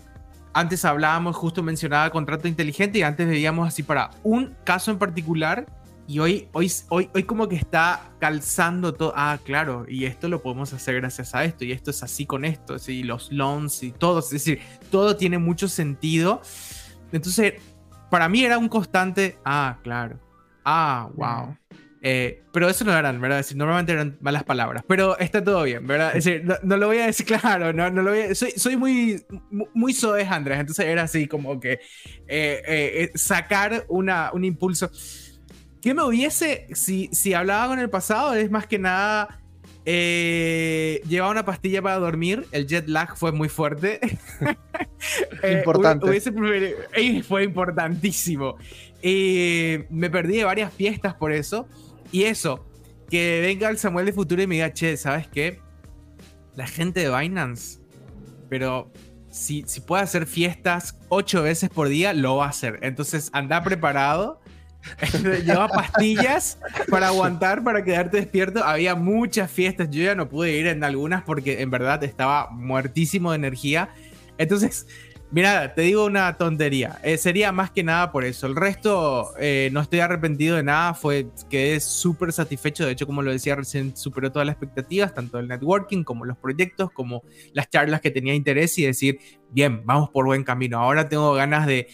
[0.53, 5.82] antes hablábamos, justo mencionaba contrato inteligente y antes veíamos así para un caso en particular
[6.05, 9.13] y hoy, hoy, hoy, hoy como que está calzando todo.
[9.15, 12.43] Ah, claro, y esto lo podemos hacer gracias a esto, y esto es así con
[12.45, 14.19] esto, y los loans y todo.
[14.19, 14.59] Es decir,
[14.91, 16.41] todo tiene mucho sentido.
[17.11, 17.53] Entonces,
[18.09, 19.37] para mí era un constante.
[19.45, 20.19] Ah, claro.
[20.65, 21.55] Ah, wow.
[22.05, 23.39] Eh, pero eso no eran, ¿verdad?
[23.39, 24.83] Es decir, normalmente eran malas palabras.
[24.85, 26.09] Pero está todo bien, ¿verdad?
[26.17, 28.75] Es decir, no, lo voy a decir claro, no, no lo voy a, soy, soy
[28.75, 29.25] muy,
[29.73, 30.59] muy soez, Andrés.
[30.59, 31.79] Entonces era así como que
[32.27, 34.91] eh, eh, sacar una, un impulso.
[35.83, 39.43] ¿Qué me hubiese, si, si hablaba con el pasado, es más que nada
[39.85, 43.99] eh, llevaba una pastilla para dormir, el jet lag fue muy fuerte.
[45.43, 46.21] Eh, Importante.
[47.27, 48.55] fue importantísimo.
[49.01, 51.67] Eh, me perdí de varias fiestas por eso.
[52.13, 52.65] Y eso,
[53.09, 55.59] que venga el Samuel de futuro y me diga, che, ¿sabes qué?
[56.55, 57.81] La gente de Binance,
[58.47, 58.93] pero
[59.29, 62.79] si, si puede hacer fiestas ocho veces por día, lo va a hacer.
[62.81, 64.39] Entonces anda preparado
[65.45, 66.57] Lleva pastillas
[66.89, 68.63] para aguantar, para quedarte despierto.
[68.63, 69.89] Había muchas fiestas.
[69.89, 73.89] Yo ya no pude ir en algunas porque en verdad estaba muertísimo de energía.
[74.37, 74.87] Entonces,
[75.33, 76.99] Mira, te digo una tontería.
[77.01, 78.45] Eh, sería más que nada por eso.
[78.45, 80.93] El resto, eh, no estoy arrepentido de nada.
[80.93, 82.85] Fue quedé súper satisfecho.
[82.85, 86.37] De hecho, como lo decía recién, superó todas las expectativas, tanto el networking como los
[86.37, 89.17] proyectos, como las charlas que tenía interés y decir,
[89.49, 90.77] bien, vamos por buen camino.
[90.77, 91.87] Ahora tengo ganas de,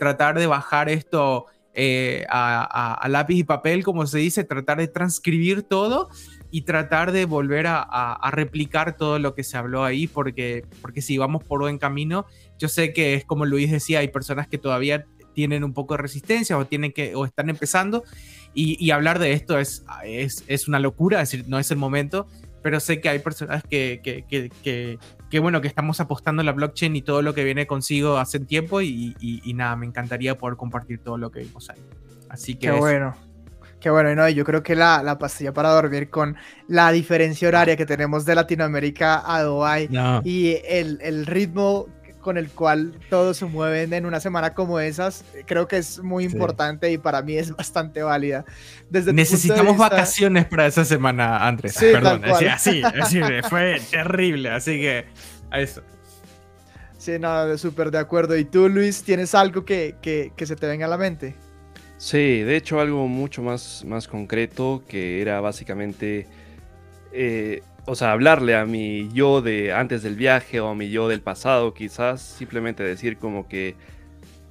[0.00, 1.44] tratar de bajar esto
[1.76, 6.08] eh, a, lápiz y papel, como se dice, tratar de transcribir todo
[6.50, 11.18] y tratar de volver a, replicar todo lo que se habló ahí, porque, porque si
[11.18, 12.26] vamos por buen camino
[12.58, 15.98] yo sé que es como Luis decía, hay personas que todavía tienen un poco de
[15.98, 18.04] resistencia o, tienen que, o están empezando
[18.54, 22.26] y, hablar de esto es, es, es, una locura, es decir, no es el momento,
[22.62, 24.00] pero sé que hay personas que,
[25.40, 28.80] bueno, que estamos apostando en la blockchain y todo lo que viene consigo hace tiempo
[28.80, 31.80] y, y, nada, me encantaría poder compartir todo lo que vimos ahí.
[32.28, 32.68] Así que...
[32.68, 33.14] Qué bueno.
[33.80, 36.34] Qué bueno, no, yo creo que la, la, pastilla para dormir con
[36.66, 39.88] la diferencia horaria que tenemos de Latinoamérica a Dubai
[40.24, 41.86] y el, el, ritmo
[42.26, 46.24] con el cual todos se mueven en una semana como esas, creo que es muy
[46.24, 48.44] importante y para mí es bastante válida.
[48.90, 51.74] Desde Necesitamos vacaciones para esa semana, Andrés.
[51.74, 55.04] Sí, Perdón, así, así, fue terrible, así que
[55.52, 55.84] a eso.
[56.98, 58.36] Sí, no, súper de acuerdo.
[58.36, 61.36] ¿Y tú, Luis, tienes algo que, que, que, se te venga a la mente?
[61.96, 66.26] Sí, de hecho algo mucho más, más concreto que era básicamente...
[67.12, 71.08] Eh, o sea, hablarle a mi yo de antes del viaje o a mi yo
[71.08, 73.76] del pasado, quizás simplemente decir como que,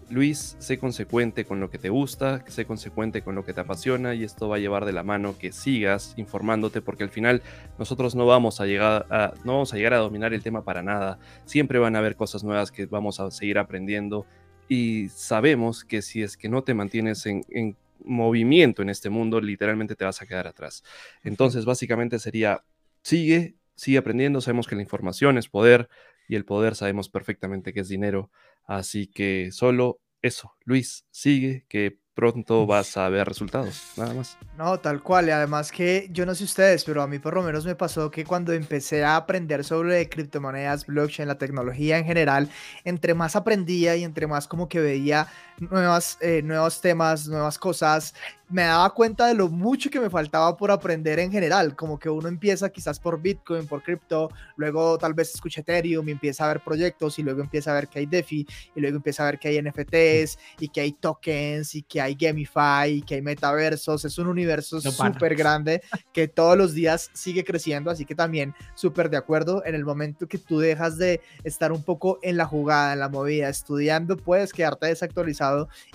[0.09, 4.13] Luis, sé consecuente con lo que te gusta, sé consecuente con lo que te apasiona
[4.15, 7.41] y esto va a llevar de la mano que sigas informándote porque al final
[7.77, 10.81] nosotros no vamos a llegar a, no vamos a, llegar a dominar el tema para
[10.81, 11.19] nada.
[11.43, 14.25] Siempre van a haber cosas nuevas que vamos a seguir aprendiendo
[14.69, 19.41] y sabemos que si es que no te mantienes en, en movimiento en este mundo,
[19.41, 20.83] literalmente te vas a quedar atrás.
[21.23, 22.61] Entonces, básicamente sería
[23.05, 25.89] sigue, sigue aprendiendo, sabemos que la información es poder
[26.27, 28.31] y el poder sabemos perfectamente que es dinero,
[28.65, 34.37] así que solo eso, Luis, sigue, que pronto vas a ver resultados, nada más.
[34.57, 37.43] No, tal cual, y además que yo no sé ustedes, pero a mí por lo
[37.43, 42.49] menos me pasó que cuando empecé a aprender sobre criptomonedas, blockchain, la tecnología en general,
[42.85, 45.27] entre más aprendía y entre más como que veía
[45.59, 48.13] nuevas, eh, nuevos temas, nuevas cosas,
[48.47, 52.09] me daba cuenta de lo mucho que me faltaba por aprender en general, como que
[52.09, 56.49] uno empieza quizás por Bitcoin, por cripto, luego tal vez escucha Ethereum y empieza a
[56.49, 59.39] ver proyectos y luego empieza a ver que hay DeFi y luego empieza a ver
[59.39, 64.05] que hay NFTs y que hay tokens y que hay Gamify y que hay metaversos,
[64.05, 65.81] es un universo súper grande
[66.13, 70.27] que todos los días sigue creciendo, así que también súper de acuerdo, en el momento
[70.27, 74.53] que tú dejas de estar un poco en la jugada, en la movida, estudiando, puedes
[74.53, 75.44] quedarte desactualizado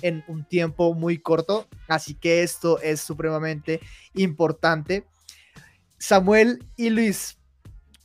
[0.02, 3.80] en un tiempo muy corto, así que esto es supremamente
[4.14, 5.06] importante.
[5.98, 7.38] Samuel y Luis,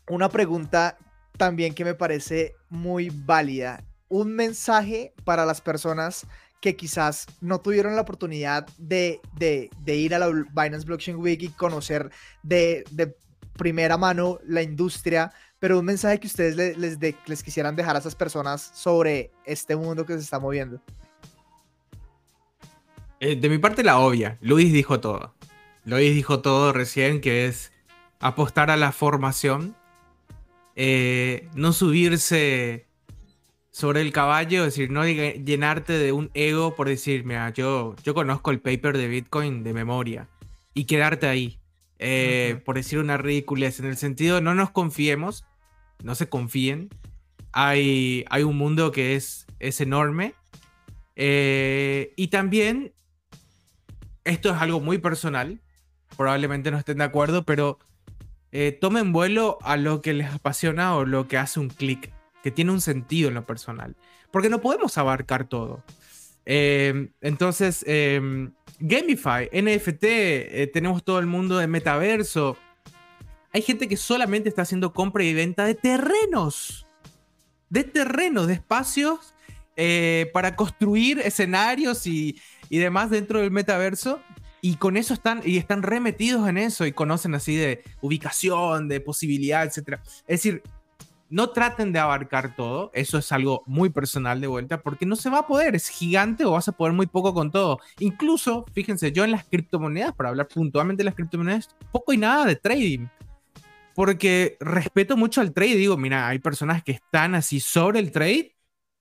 [0.09, 0.97] una pregunta
[1.37, 3.83] también que me parece muy válida.
[4.07, 6.27] Un mensaje para las personas
[6.61, 9.21] que quizás no tuvieron la oportunidad de,
[9.85, 12.09] ir a la Binance Blockchain Week y conocer
[12.43, 12.83] de,
[13.55, 18.15] primera mano la industria, pero un mensaje que ustedes les, les quisieran dejar a esas
[18.15, 20.81] personas sobre este mundo que se está moviendo.
[23.25, 24.37] Eh, de mi parte, la obvia.
[24.39, 25.33] Luis dijo todo.
[25.83, 27.71] Luis dijo todo recién, que es
[28.19, 29.75] apostar a la formación,
[30.75, 32.85] eh, no subirse
[33.71, 38.13] sobre el caballo, es decir, no llenarte de un ego por decir, mira, yo, yo
[38.13, 40.27] conozco el paper de Bitcoin de memoria
[40.75, 41.59] y quedarte ahí.
[41.97, 45.45] Eh, por decir una ridiculez, en el sentido, no nos confiemos,
[46.03, 46.89] no se confíen.
[47.53, 50.35] Hay, hay un mundo que es, es enorme.
[51.15, 52.91] y también
[54.25, 55.61] esto es algo muy personal,
[56.17, 57.79] probablemente no estén de acuerdo, pero
[58.51, 62.11] eh, tomen vuelo a lo que les apasiona o lo que hace un clic,
[62.43, 63.95] que tiene un sentido en lo personal,
[64.31, 65.83] porque no podemos abarcar todo.
[66.45, 72.57] Em, entonces, em, Gamify, NFT, eh, tenemos todo el mundo de metaverso.
[73.51, 76.85] Hay gente que solamente está haciendo compra y venta de terrenos,
[77.69, 79.33] de terrenos, de espacios
[79.77, 84.21] eh, para construir escenarios y, y demás dentro del metaverso.
[84.61, 88.99] Y con eso están, y están remetidos en eso y conocen así de ubicación, de
[88.99, 89.99] posibilidad, etc.
[90.27, 90.63] Es decir,
[91.29, 95.29] no traten de abarcar todo, eso es algo muy personal de vuelta, porque no se
[95.29, 97.79] va a poder, es gigante o vas a poder muy poco con todo.
[97.99, 102.45] Incluso, fíjense, yo en las criptomonedas, para hablar puntualmente de las criptomonedas, poco y nada
[102.45, 103.07] de trading.
[103.95, 108.54] Porque respeto mucho al trade, digo, mira, hay personas que están así sobre el trade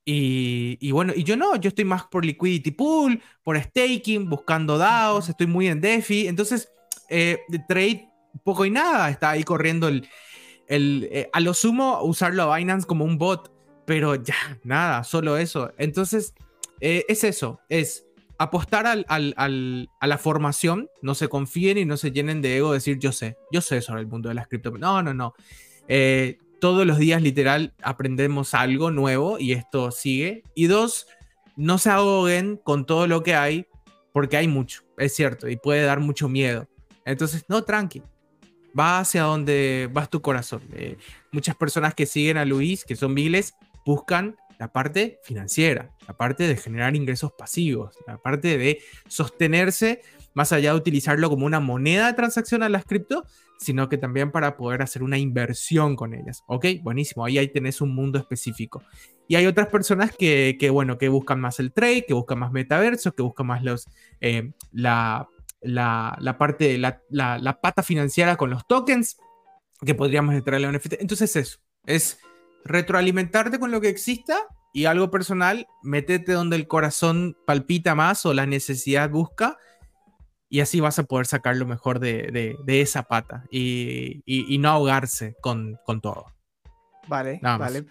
[0.06, 5.30] Y, bueno, y yo no, yo estoy más por liquidity pool, por staking, buscando DAOs,
[5.30, 6.28] estoy muy en DeFi.
[6.28, 6.68] Entonces,
[7.08, 7.38] eh,
[7.68, 8.08] trade
[8.42, 10.06] poco y nada, está ahí corriendo el,
[10.66, 13.52] el eh, a lo sumo usarlo a Binance como un bot,
[13.86, 15.72] pero ya, nada, solo eso.
[15.78, 16.34] Entonces,
[16.80, 18.06] eh, es eso, es
[18.38, 22.98] apostar al, a la formación, no se confíen y no se llenen de ego decir
[22.98, 24.92] yo sé, yo sé sobre el mundo de las criptomonedas.
[24.92, 25.34] No, no, no.
[25.88, 30.44] Eh, todos los días literal aprendemos algo nuevo y esto sigue.
[30.54, 31.06] Y dos,
[31.56, 33.66] no se ahoguen con todo lo que hay
[34.14, 36.66] porque hay mucho, es cierto, y puede dar mucho miedo.
[37.04, 38.02] Entonces, no, tranqui.
[38.78, 40.62] Va hacia donde vas tu corazón.
[40.72, 40.96] Eh,
[41.32, 43.52] muchas personas que siguen a Luis, que son viles,
[43.84, 50.00] buscan la parte financiera, la parte de generar ingresos pasivos, la parte de sostenerse
[50.32, 53.26] más allá de utilizarlo como una moneda de transacción a las cripto,
[53.58, 56.42] sino que también para poder hacer una inversión con ellas.
[56.46, 58.82] Ok, buenísimo, ahí, ahí tenés un mundo específico.
[59.26, 63.14] Y hay otras personas que, bueno, que buscan más el trade, que buscan más metaversos,
[63.14, 63.88] que buscan más los,
[64.20, 65.28] eh, la,
[65.62, 69.16] la, parte, la, la, pata financiera con los tokens,
[69.84, 70.94] que podríamos entrar a NFT.
[71.00, 72.18] Entonces eso, es
[72.64, 74.38] retroalimentarte con lo que exista
[74.72, 79.56] y algo personal, métete donde el corazón palpita más o la necesidad busca
[80.54, 84.22] y así vas a poder sacar lo mejor de, esa pata y,
[84.60, 86.26] no ahogarse con, todo.
[87.08, 87.84] Vale, vale,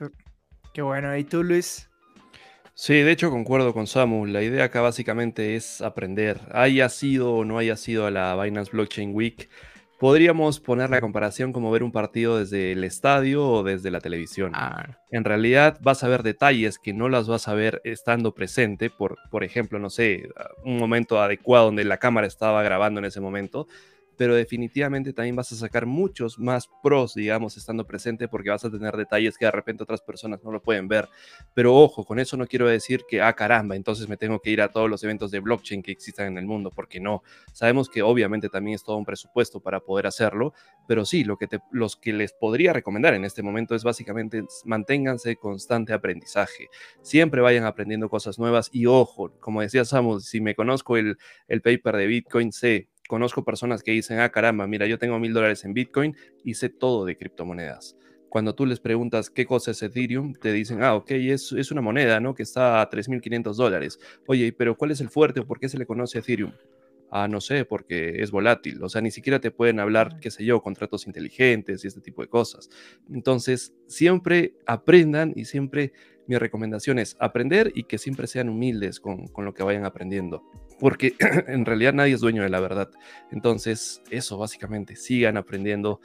[0.73, 1.13] qué bueno.
[1.17, 1.89] ¿Y tú, Luis?
[2.73, 4.25] Sí, de hecho concuerdo con Samu.
[4.25, 6.39] La idea acá básicamente es aprender.
[6.53, 9.49] Haya sido o no haya sido a la Binance Blockchain Week,
[10.03, 14.51] podríamos poner la comparación como ver un partido desde el estadio o desde la televisión.
[14.53, 14.97] Ah.
[15.11, 19.17] En realidad vas a ver detalles que no las vas a ver estando presente, por,
[19.31, 20.27] por ejemplo, no sé,
[20.65, 23.69] un momento adecuado donde la cámara estaba grabando en ese momento,
[24.17, 28.71] pero definitivamente también vas a sacar muchos más pros, digamos, estando presente porque vas a
[28.71, 31.09] tener detalles que de repente otras personas no lo pueden ver.
[31.53, 34.61] Pero ojo, con eso no quiero decir que, ah, caramba, entonces me tengo que ir
[34.61, 37.23] a todos los eventos de blockchain que existan en el mundo, porque no.
[37.51, 40.53] Sabemos que obviamente también es todo un presupuesto para poder hacerlo,
[40.87, 44.43] pero sí, lo que te, los que les podría recomendar en este momento es básicamente
[44.65, 46.67] manténganse constante aprendizaje.
[47.01, 51.61] Siempre vayan aprendiendo cosas nuevas y ojo, como decía Samu, si me conozco el, el
[51.61, 55.65] paper de Bitcoin, sé conozco personas que dicen, ah, caramba, mira, yo tengo mil dólares
[55.65, 57.95] en Bitcoin y sé todo de criptomonedas.
[58.29, 61.81] Cuando tú les preguntas qué cosa es Ethereum, te dicen, ah, ok, es, es una
[61.81, 62.33] moneda, ¿no?
[62.33, 63.99] Que está a 3.500 dólares.
[64.25, 66.51] Oye, pero ¿cuál es el fuerte o por qué se le conoce Ethereum?
[67.15, 68.81] Ah, no sé, porque es volátil.
[68.81, 72.23] O sea, ni siquiera te pueden hablar, qué sé yo, contratos inteligentes y este tipo
[72.23, 72.71] de cosas.
[73.07, 75.93] Entonces, siempre aprendan y siempre
[76.25, 80.43] mi recomendación es aprender y que siempre sean humildes con, con lo que vayan aprendiendo
[80.79, 81.13] porque
[81.47, 82.89] en realidad nadie es dueño de la verdad.
[83.31, 86.01] Entonces, eso básicamente, sigan aprendiendo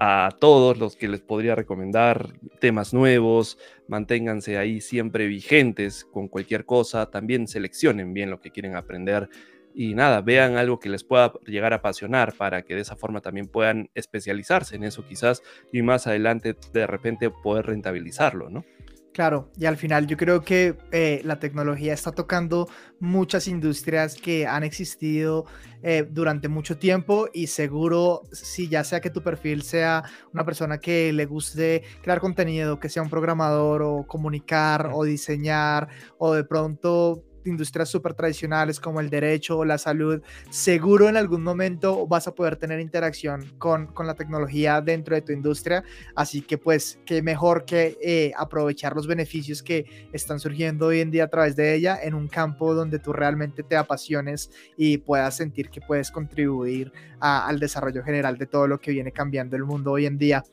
[0.00, 6.64] a todos los que les podría recomendar temas nuevos, manténganse ahí siempre vigentes con cualquier
[6.64, 9.28] cosa, también seleccionen bien lo que quieren aprender
[9.78, 13.20] y nada, vean algo que les pueda llegar a apasionar para que de esa forma
[13.20, 18.64] también puedan especializarse en eso quizás y más adelante de repente poder rentabilizarlo, ¿no?
[19.12, 22.68] Claro, y al final yo creo que eh, la tecnología está tocando
[23.00, 25.44] muchas industrias que han existido
[25.82, 30.78] eh, durante mucho tiempo y seguro si ya sea que tu perfil sea una persona
[30.78, 36.44] que le guste crear contenido, que sea un programador o comunicar o diseñar o de
[36.44, 42.28] pronto industrias súper tradicionales como el derecho o la salud, seguro en algún momento vas
[42.28, 45.84] a poder tener interacción con, con la tecnología dentro de tu industria.
[46.14, 51.10] Así que pues, qué mejor que eh, aprovechar los beneficios que están surgiendo hoy en
[51.10, 55.36] día a través de ella en un campo donde tú realmente te apasiones y puedas
[55.36, 59.92] sentir que puedes contribuir al desarrollo general de todo lo que viene cambiando el mundo
[59.92, 60.44] hoy en día.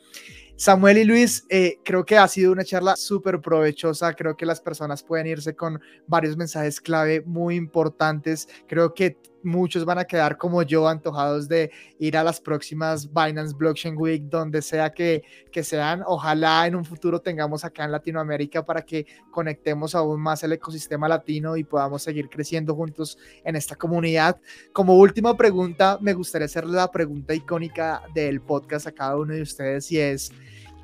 [0.56, 4.14] Samuel y Luis, eh, creo que ha sido una charla súper provechosa.
[4.14, 8.48] Creo que las personas pueden irse con varios mensajes clave muy importantes.
[8.68, 13.56] Creo que muchos van a quedar como yo, antojados de ir a las próximas Binance
[13.56, 16.04] Blockchain Week, donde sea que, que sean.
[16.06, 21.08] Ojalá en un futuro tengamos acá en Latinoamérica para que conectemos aún más el ecosistema
[21.08, 24.40] latino y podamos seguir creciendo juntos en esta comunidad.
[24.72, 29.42] Como última pregunta, me gustaría hacerle la pregunta icónica del podcast a cada uno de
[29.42, 30.32] ustedes y es...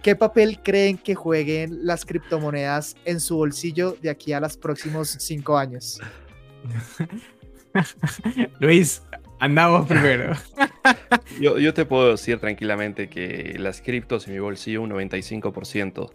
[0.01, 5.09] ¿Qué papel creen que jueguen las criptomonedas en su bolsillo de aquí a los próximos
[5.19, 5.99] cinco años?
[8.59, 9.03] Luis,
[9.39, 10.33] andamos primero.
[11.41, 16.11] yo, te puedo decir tranquilamente que las criptos en mi bolsillo un 95%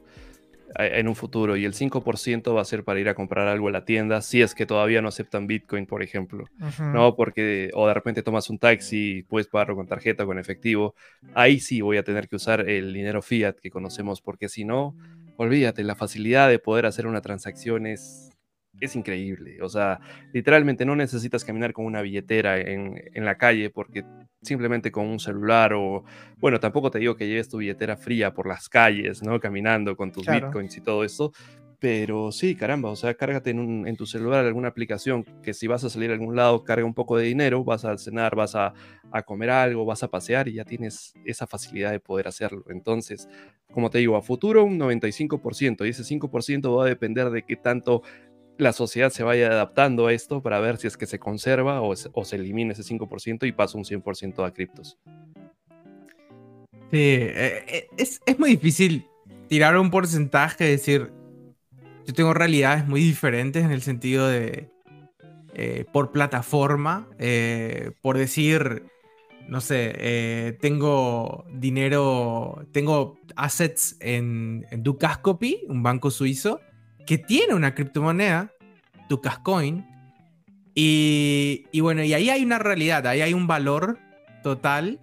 [0.77, 3.71] en un futuro y el 5% va a ser para ir a comprar algo a
[3.71, 6.47] la tienda si es que todavía no aceptan Bitcoin, por ejemplo.
[6.81, 10.95] No, porque o de repente tomas un taxi, puedes pagarlo con tarjeta o con efectivo.
[11.35, 14.97] Ahí sí voy a tener que usar el dinero fiat que conocemos porque si no,
[15.37, 18.34] olvídate, la facilidad de poder hacer una transacción es,
[18.85, 19.59] es increíble.
[19.63, 20.01] O sea,
[20.33, 24.05] literalmente no necesitas caminar con una billetera en, en, la calle porque
[24.43, 26.05] simplemente con un celular o,
[26.37, 29.41] bueno, tampoco te digo que lleves tu billetera fría por las calles, ¿no?
[29.41, 31.33] Caminando con tus bitcoins y todo eso,
[31.85, 35.85] pero sí, caramba, o sea, cárgate en, en, tu celular alguna aplicación que si vas
[35.85, 38.73] a salir a algún lado, carga un poco de dinero, vas a cenar, vas a,
[39.13, 42.65] a, comer algo, vas a pasear y ya tienes esa facilidad de poder hacerlo.
[42.71, 43.29] Entonces,
[43.71, 47.57] como te digo, a futuro un 95% y ese 5% va a depender de qué
[47.57, 48.03] tanto
[48.59, 51.95] la sociedad se vaya adaptando a esto para ver si es que se conserva o,
[51.97, 54.99] se elimina ese 5% y pasa un 100% a criptos.
[56.91, 59.07] Sí, eh, eh, es, es muy difícil
[59.49, 61.11] tirar un porcentaje, decir,
[62.07, 64.71] yo tengo realidades muy diferentes en el sentido de,
[65.55, 67.09] eh, por plataforma,
[68.03, 68.85] por decir,
[69.49, 76.61] no sé, tengo dinero, tengo assets en, en Dukascopy, un banco suizo,
[77.07, 78.53] que tiene una criptomoneda,
[79.09, 79.87] Dukascoin,
[80.75, 83.99] y, y bueno, y ahí hay una realidad, ahí hay un valor
[84.43, 85.01] total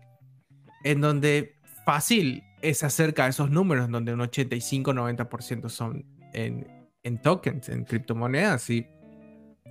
[0.84, 6.68] en donde fácil es acerca de esos números, donde un 85-90% son en,
[7.04, 8.70] en tokens, en criptomonedas.
[8.70, 8.88] Y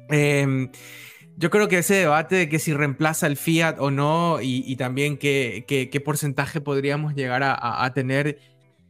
[0.08, 0.70] eh,
[1.36, 5.18] yo creo que ese debate de que si reemplaza el fiat o no y, también
[5.18, 8.38] qué, qué, qué, porcentaje podríamos llegar a tener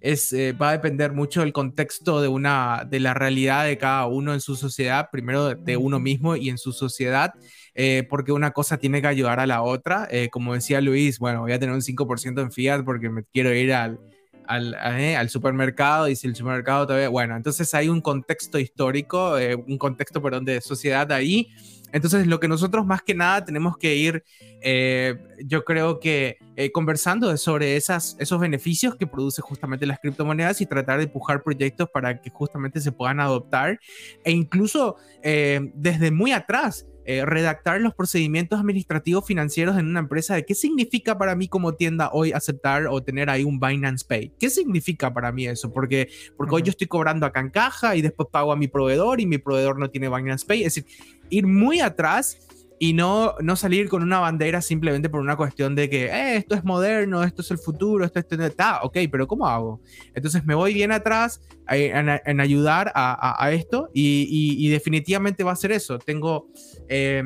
[0.00, 4.06] es, eh, va a depender mucho del contexto de, una, de la realidad de cada
[4.06, 7.34] uno en su sociedad, primero de, uno mismo y en su sociedad.
[7.74, 10.08] Eh, porque una cosa tiene que ayudar a la otra.
[10.10, 13.54] Eh, como decía Luis, bueno, voy a tener un 5% en fiat porque me quiero
[13.54, 14.00] ir al,
[14.46, 19.36] al, al, supermercado y si el supermercado todavía, bueno, entonces hay un contexto histórico,
[19.66, 21.48] un contexto, perdón, de sociedad ahí.
[21.92, 24.24] Entonces, lo que nosotros más que nada tenemos que ir,
[24.62, 30.60] eh, yo creo que eh, conversando sobre esas, esos beneficios que produce justamente las criptomonedas
[30.60, 33.78] y tratar de empujar proyectos para que justamente se puedan adoptar
[34.24, 40.34] e incluso eh, desde muy atrás eh, redactar los procedimientos administrativos financieros en una empresa
[40.34, 44.32] de qué significa para mí como tienda hoy aceptar o tener ahí un Binance Pay.
[44.38, 45.72] ¿Qué significa para mí eso?
[45.72, 46.56] Porque, porque uh -huh.
[46.56, 49.38] hoy yo estoy cobrando acá en caja y después pago a mi proveedor y mi
[49.38, 50.64] proveedor no tiene Binance Pay.
[50.64, 50.86] Es decir,
[51.30, 52.38] ir muy atrás
[52.82, 56.54] y no, no salir con una bandera simplemente por una cuestión de que eh, esto
[56.54, 59.82] es moderno, esto es el futuro, esto está, ok, pero ¿cómo hago?
[60.14, 64.70] Entonces me voy bien atrás en, en ayudar a, a, a esto y, y, y,
[64.70, 65.98] definitivamente va a ser eso.
[65.98, 66.48] Tengo...
[66.88, 67.22] Eh,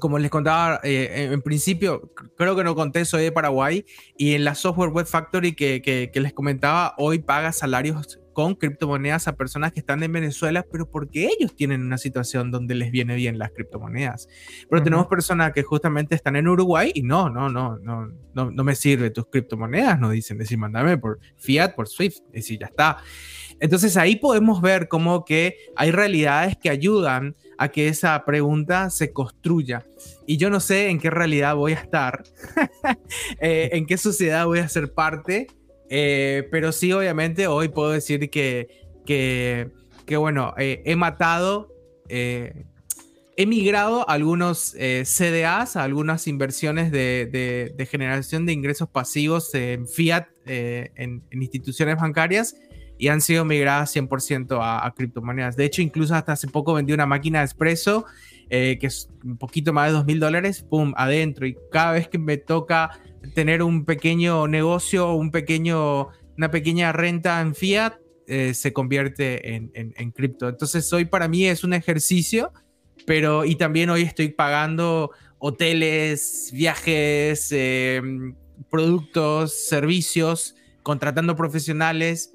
[0.00, 3.86] como les contaba eh, en principio, creo que no conté, soy de Paraguay
[4.18, 8.54] y en la Software Web Factory que, que, que les comentaba, hoy paga salarios con
[8.54, 12.92] criptomonedas a personas que están en Venezuela, pero porque ellos tienen una situación donde les
[12.92, 14.28] viene bien las criptomonedas.
[14.70, 14.84] Pero uh -huh.
[14.84, 18.76] tenemos personas que justamente están en Uruguay y no, no, no, no, no, no me
[18.76, 22.98] sirve tus criptomonedas, nos dicen, decir, mándame por fiat, por Swift, y si ya está.
[23.58, 29.12] Entonces ahí podemos ver cómo que hay realidades que ayudan a que esa pregunta se
[29.12, 29.84] construya.
[30.28, 32.22] Y yo no sé en qué realidad voy a estar,
[33.40, 35.48] eh, en qué sociedad voy a ser parte,
[35.90, 38.68] eh, pero sí, obviamente, hoy puedo decir que,
[39.06, 41.74] que, bueno, eh, he matado,
[42.08, 42.64] eh,
[43.36, 44.74] he migrado a algunos
[45.04, 52.56] CDAs, a algunas inversiones de, de, generación de ingresos pasivos en fiat, en, instituciones bancarias,
[53.00, 55.56] y han sido migradas 100% a, a, criptomonedas.
[55.56, 58.04] De hecho, incluso hasta hace poco vendí una máquina de expreso.
[58.50, 61.46] Que es un poquito más de dos mil dólares, pum, adentro.
[61.46, 62.98] Y cada vez que me toca
[63.34, 67.94] tener un pequeño negocio, un pequeño, una pequeña renta en fiat,
[68.26, 70.48] eh, se convierte en, en, cripto.
[70.48, 72.52] Entonces hoy para mí es un ejercicio,
[73.06, 78.02] pero y también hoy estoy pagando hoteles, viajes, eh,
[78.70, 82.34] productos, servicios, contratando profesionales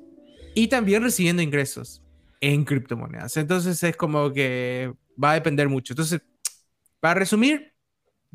[0.55, 2.01] y también recibiendo ingresos
[2.41, 3.37] en criptomonedas.
[3.37, 5.93] Entonces es como que va a depender mucho.
[5.93, 6.21] Entonces,
[6.99, 7.72] para resumir,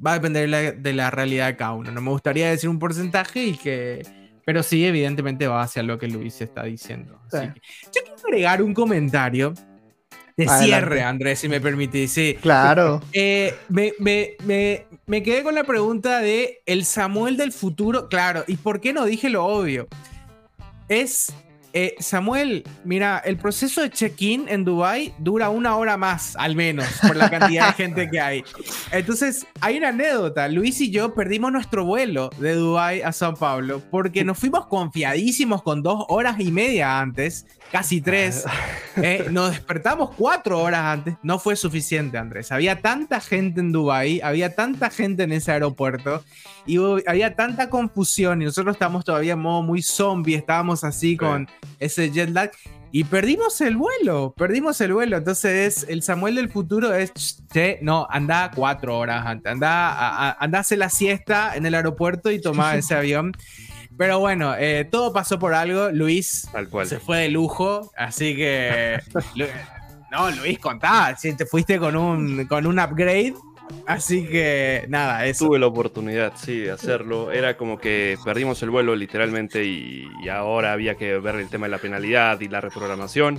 [0.05, 1.91] va a depender de la, de la, realidad de cada uno.
[1.91, 4.03] No me gustaría decir un porcentaje y que,
[4.45, 7.21] pero sí, evidentemente va hacia lo que Luis está diciendo.
[7.31, 7.39] Sí.
[7.39, 7.61] Que,
[7.95, 9.55] yo quiero agregar un comentario
[10.37, 10.65] de Adelante.
[10.65, 12.13] cierre, Andrés, si me permitís.
[12.13, 12.37] Sí.
[12.41, 13.03] Claro.
[13.13, 18.09] Eh, me, me, me, me quedé con la pregunta de el Samuel del futuro.
[18.09, 19.89] Claro, ¿y por qué no dije lo obvio?
[20.89, 21.33] Es
[21.73, 26.87] eh, Samuel, mira, el proceso de check-in en Dubai dura una hora más, al menos,
[27.03, 28.45] por la cantidad de gente que hay.
[28.91, 30.49] Entonces, hay una anécdota.
[30.49, 35.63] Luis y yo perdimos nuestro vuelo de Dubai a Sao Paulo porque nos fuimos confiadísimos
[35.63, 38.45] con dos horas y media antes, casi tres.
[39.01, 41.15] Eh, nos despertamos cuatro horas antes.
[41.23, 42.51] No fue suficiente, Andrés.
[42.51, 46.25] Había tanta gente en Dubai, había tanta gente en ese aeropuerto
[46.67, 51.49] y había tanta confusión y nosotros estábamos todavía en modo muy zombie, estábamos así con
[51.79, 52.51] ese jet lag
[52.91, 55.19] y perdimos el vuelo, perdimos el vuelo.
[55.19, 57.13] Entonces, el Samuel del futuro es,
[57.53, 61.75] che, no, anda cuatro horas antes, anda, a, anda a hacer la siesta en el
[61.75, 63.33] aeropuerto y toma ese avión.
[63.99, 65.91] Pero bueno, eh, todo pasó por algo.
[65.91, 66.87] Luis Tal cual.
[66.87, 69.01] se fue de lujo, así que.
[70.11, 73.35] no, Luis, contá, si te fuiste con un, con un upgrade.
[73.87, 75.47] Así que nada, eso.
[75.47, 77.33] Tuve la oportunidad, sí, de hacerlo.
[77.33, 81.67] Era como que perdimos el vuelo literalmente y, y ahora había que ver el tema
[81.67, 83.39] de la penalidad y la reprogramación.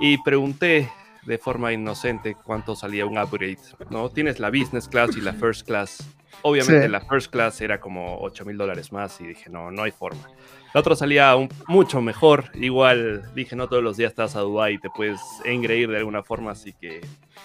[0.00, 0.90] Y pregunté
[1.26, 3.58] de forma inocente cuánto salía un upgrade,
[3.90, 4.08] ¿no?
[4.10, 6.02] Tienes la business class y la first class.
[6.42, 6.88] Obviamente Sí.
[6.90, 10.28] la first class era como 8 mil dólares más y dije, no, no hay forma.
[10.74, 12.44] La otra salía un- mucho mejor.
[12.54, 16.22] Igual dije, no todos los días estás a Dubai y te puedes engreír de alguna
[16.22, 17.00] forma, así que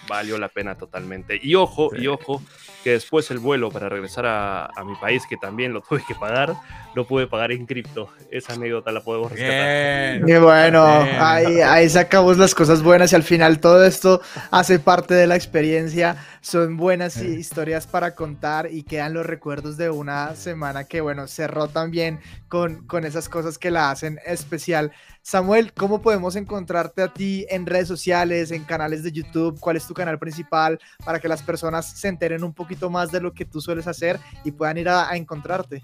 [0.08, 1.40] valió la pena totalmente.
[1.42, 2.04] Y ojo, Sí.
[2.04, 2.42] y ojo,
[2.84, 6.16] que después el vuelo para regresar a, a mi país, que también lo tuve que
[6.16, 6.54] pagar,
[6.96, 8.10] lo pude pagar en cripto.
[8.32, 10.22] Esa anécdota la podemos rescatar.
[10.24, 10.30] Bien.
[10.30, 11.16] Y bueno, Bien.
[11.20, 14.22] ahí, ahí sacamos las cosas buenas y al final todo esto
[14.52, 16.16] hace parte de la experiencia.
[16.42, 17.28] Son buenas Sí.
[17.28, 22.88] historias para contar y quedan los recuerdos de una semana que, bueno, cerró también con,
[22.88, 24.92] con esas cosas que la hacen especial.
[25.22, 29.60] Samuel, ¿cómo podemos encontrarte a ti en redes sociales, en canales de YouTube?
[29.60, 33.20] ¿Cuál es tu canal principal para que las personas se enteren un poquito más de
[33.22, 35.82] lo que tú sueles hacer y puedan ir a, encontrarte?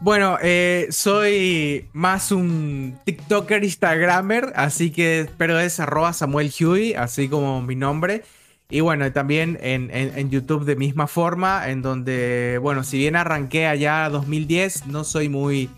[0.00, 7.28] Bueno, eh, soy más un TikToker, Instagramer, así que, pero es arroba Samuel Huey, así
[7.28, 8.22] como mi nombre.
[8.70, 13.14] Y bueno, también en, en- en YouTube de misma forma, en donde, bueno, si bien
[13.16, 15.70] arranqué allá 2010, no soy muy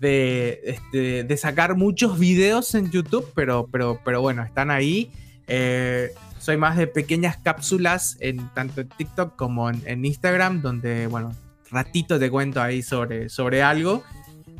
[0.00, 5.10] de, este, de sacar muchos videos en YouTube, pero, pero, pero bueno, están ahí.
[5.46, 11.06] Eh, soy más de pequeñas cápsulas en tanto en TikTok como en, en Instagram, donde,
[11.06, 11.34] bueno,
[11.70, 14.02] ratito te cuento ahí sobre, sobre algo.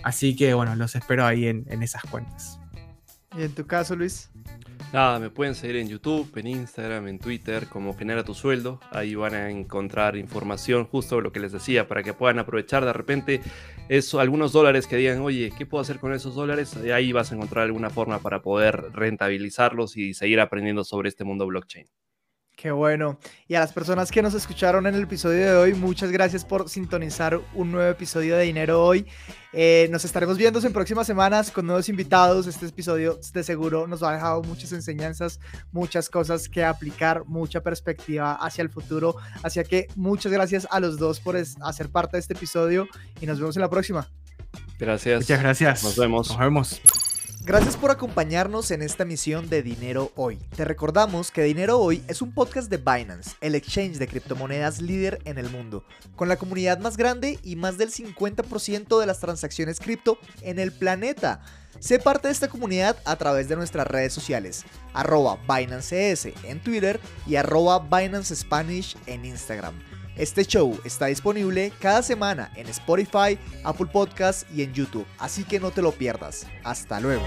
[0.03, 2.59] Así que bueno, los espero ahí en, en esas cuentas.
[3.37, 4.31] Y en tu caso, Luis.
[4.95, 8.79] Nada, me pueden seguir en YouTube, en Instagram, en Twitter, como Genera tu Sueldo.
[8.93, 12.93] Ahí van a encontrar información, justo lo que les decía, para que puedan aprovechar de
[12.93, 13.41] repente
[13.89, 16.77] eso, algunos dólares que digan, oye, ¿qué puedo hacer con esos dólares?
[16.77, 21.45] Ahí vas a encontrar alguna forma para poder rentabilizarlos y seguir aprendiendo sobre este mundo
[21.49, 21.89] blockchain.
[22.57, 23.19] Qué bueno.
[23.49, 26.69] Y a las personas que nos escucharon en el episodio de hoy, muchas gracias por
[26.69, 29.07] sintonizar un nuevo episodio de Dinero Hoy.
[29.53, 32.47] Eh, nos estaremos viendo en próximas semanas con nuevos invitados.
[32.47, 35.41] Este episodio de seguro nos ha dejado muchas enseñanzas,
[35.73, 39.17] muchas cosas que aplicar, mucha perspectiva hacia el futuro.
[39.43, 42.87] Así que muchas gracias a los dos por hacer parte de este episodio
[43.21, 44.09] y nos vemos en la próxima.
[44.79, 45.23] Gracias.
[45.23, 45.85] Muchas gracias.
[45.85, 46.29] Nos vemos.
[46.29, 46.81] Nos vemos.
[47.47, 50.39] Gracias por acompañarnos en esta misión de Dinero Hoy.
[50.57, 55.19] Te recordamos que Dinero Hoy es un podcast de Binance, el exchange de criptomonedas líder
[55.27, 55.85] en el mundo,
[56.17, 60.73] con la comunidad más grande y más del 50% de las transacciones cripto en el
[60.73, 61.43] planeta.
[61.81, 64.65] Sé parte de esta comunidad a través de nuestras redes sociales,
[64.95, 69.75] arroba BinanceES en Twitter y arroba Binance Spanish en Instagram.
[70.17, 75.59] Este show está disponible cada semana en Spotify, Apple Podcasts y en YouTube, así que
[75.59, 76.47] no te lo pierdas.
[76.63, 77.25] Hasta luego.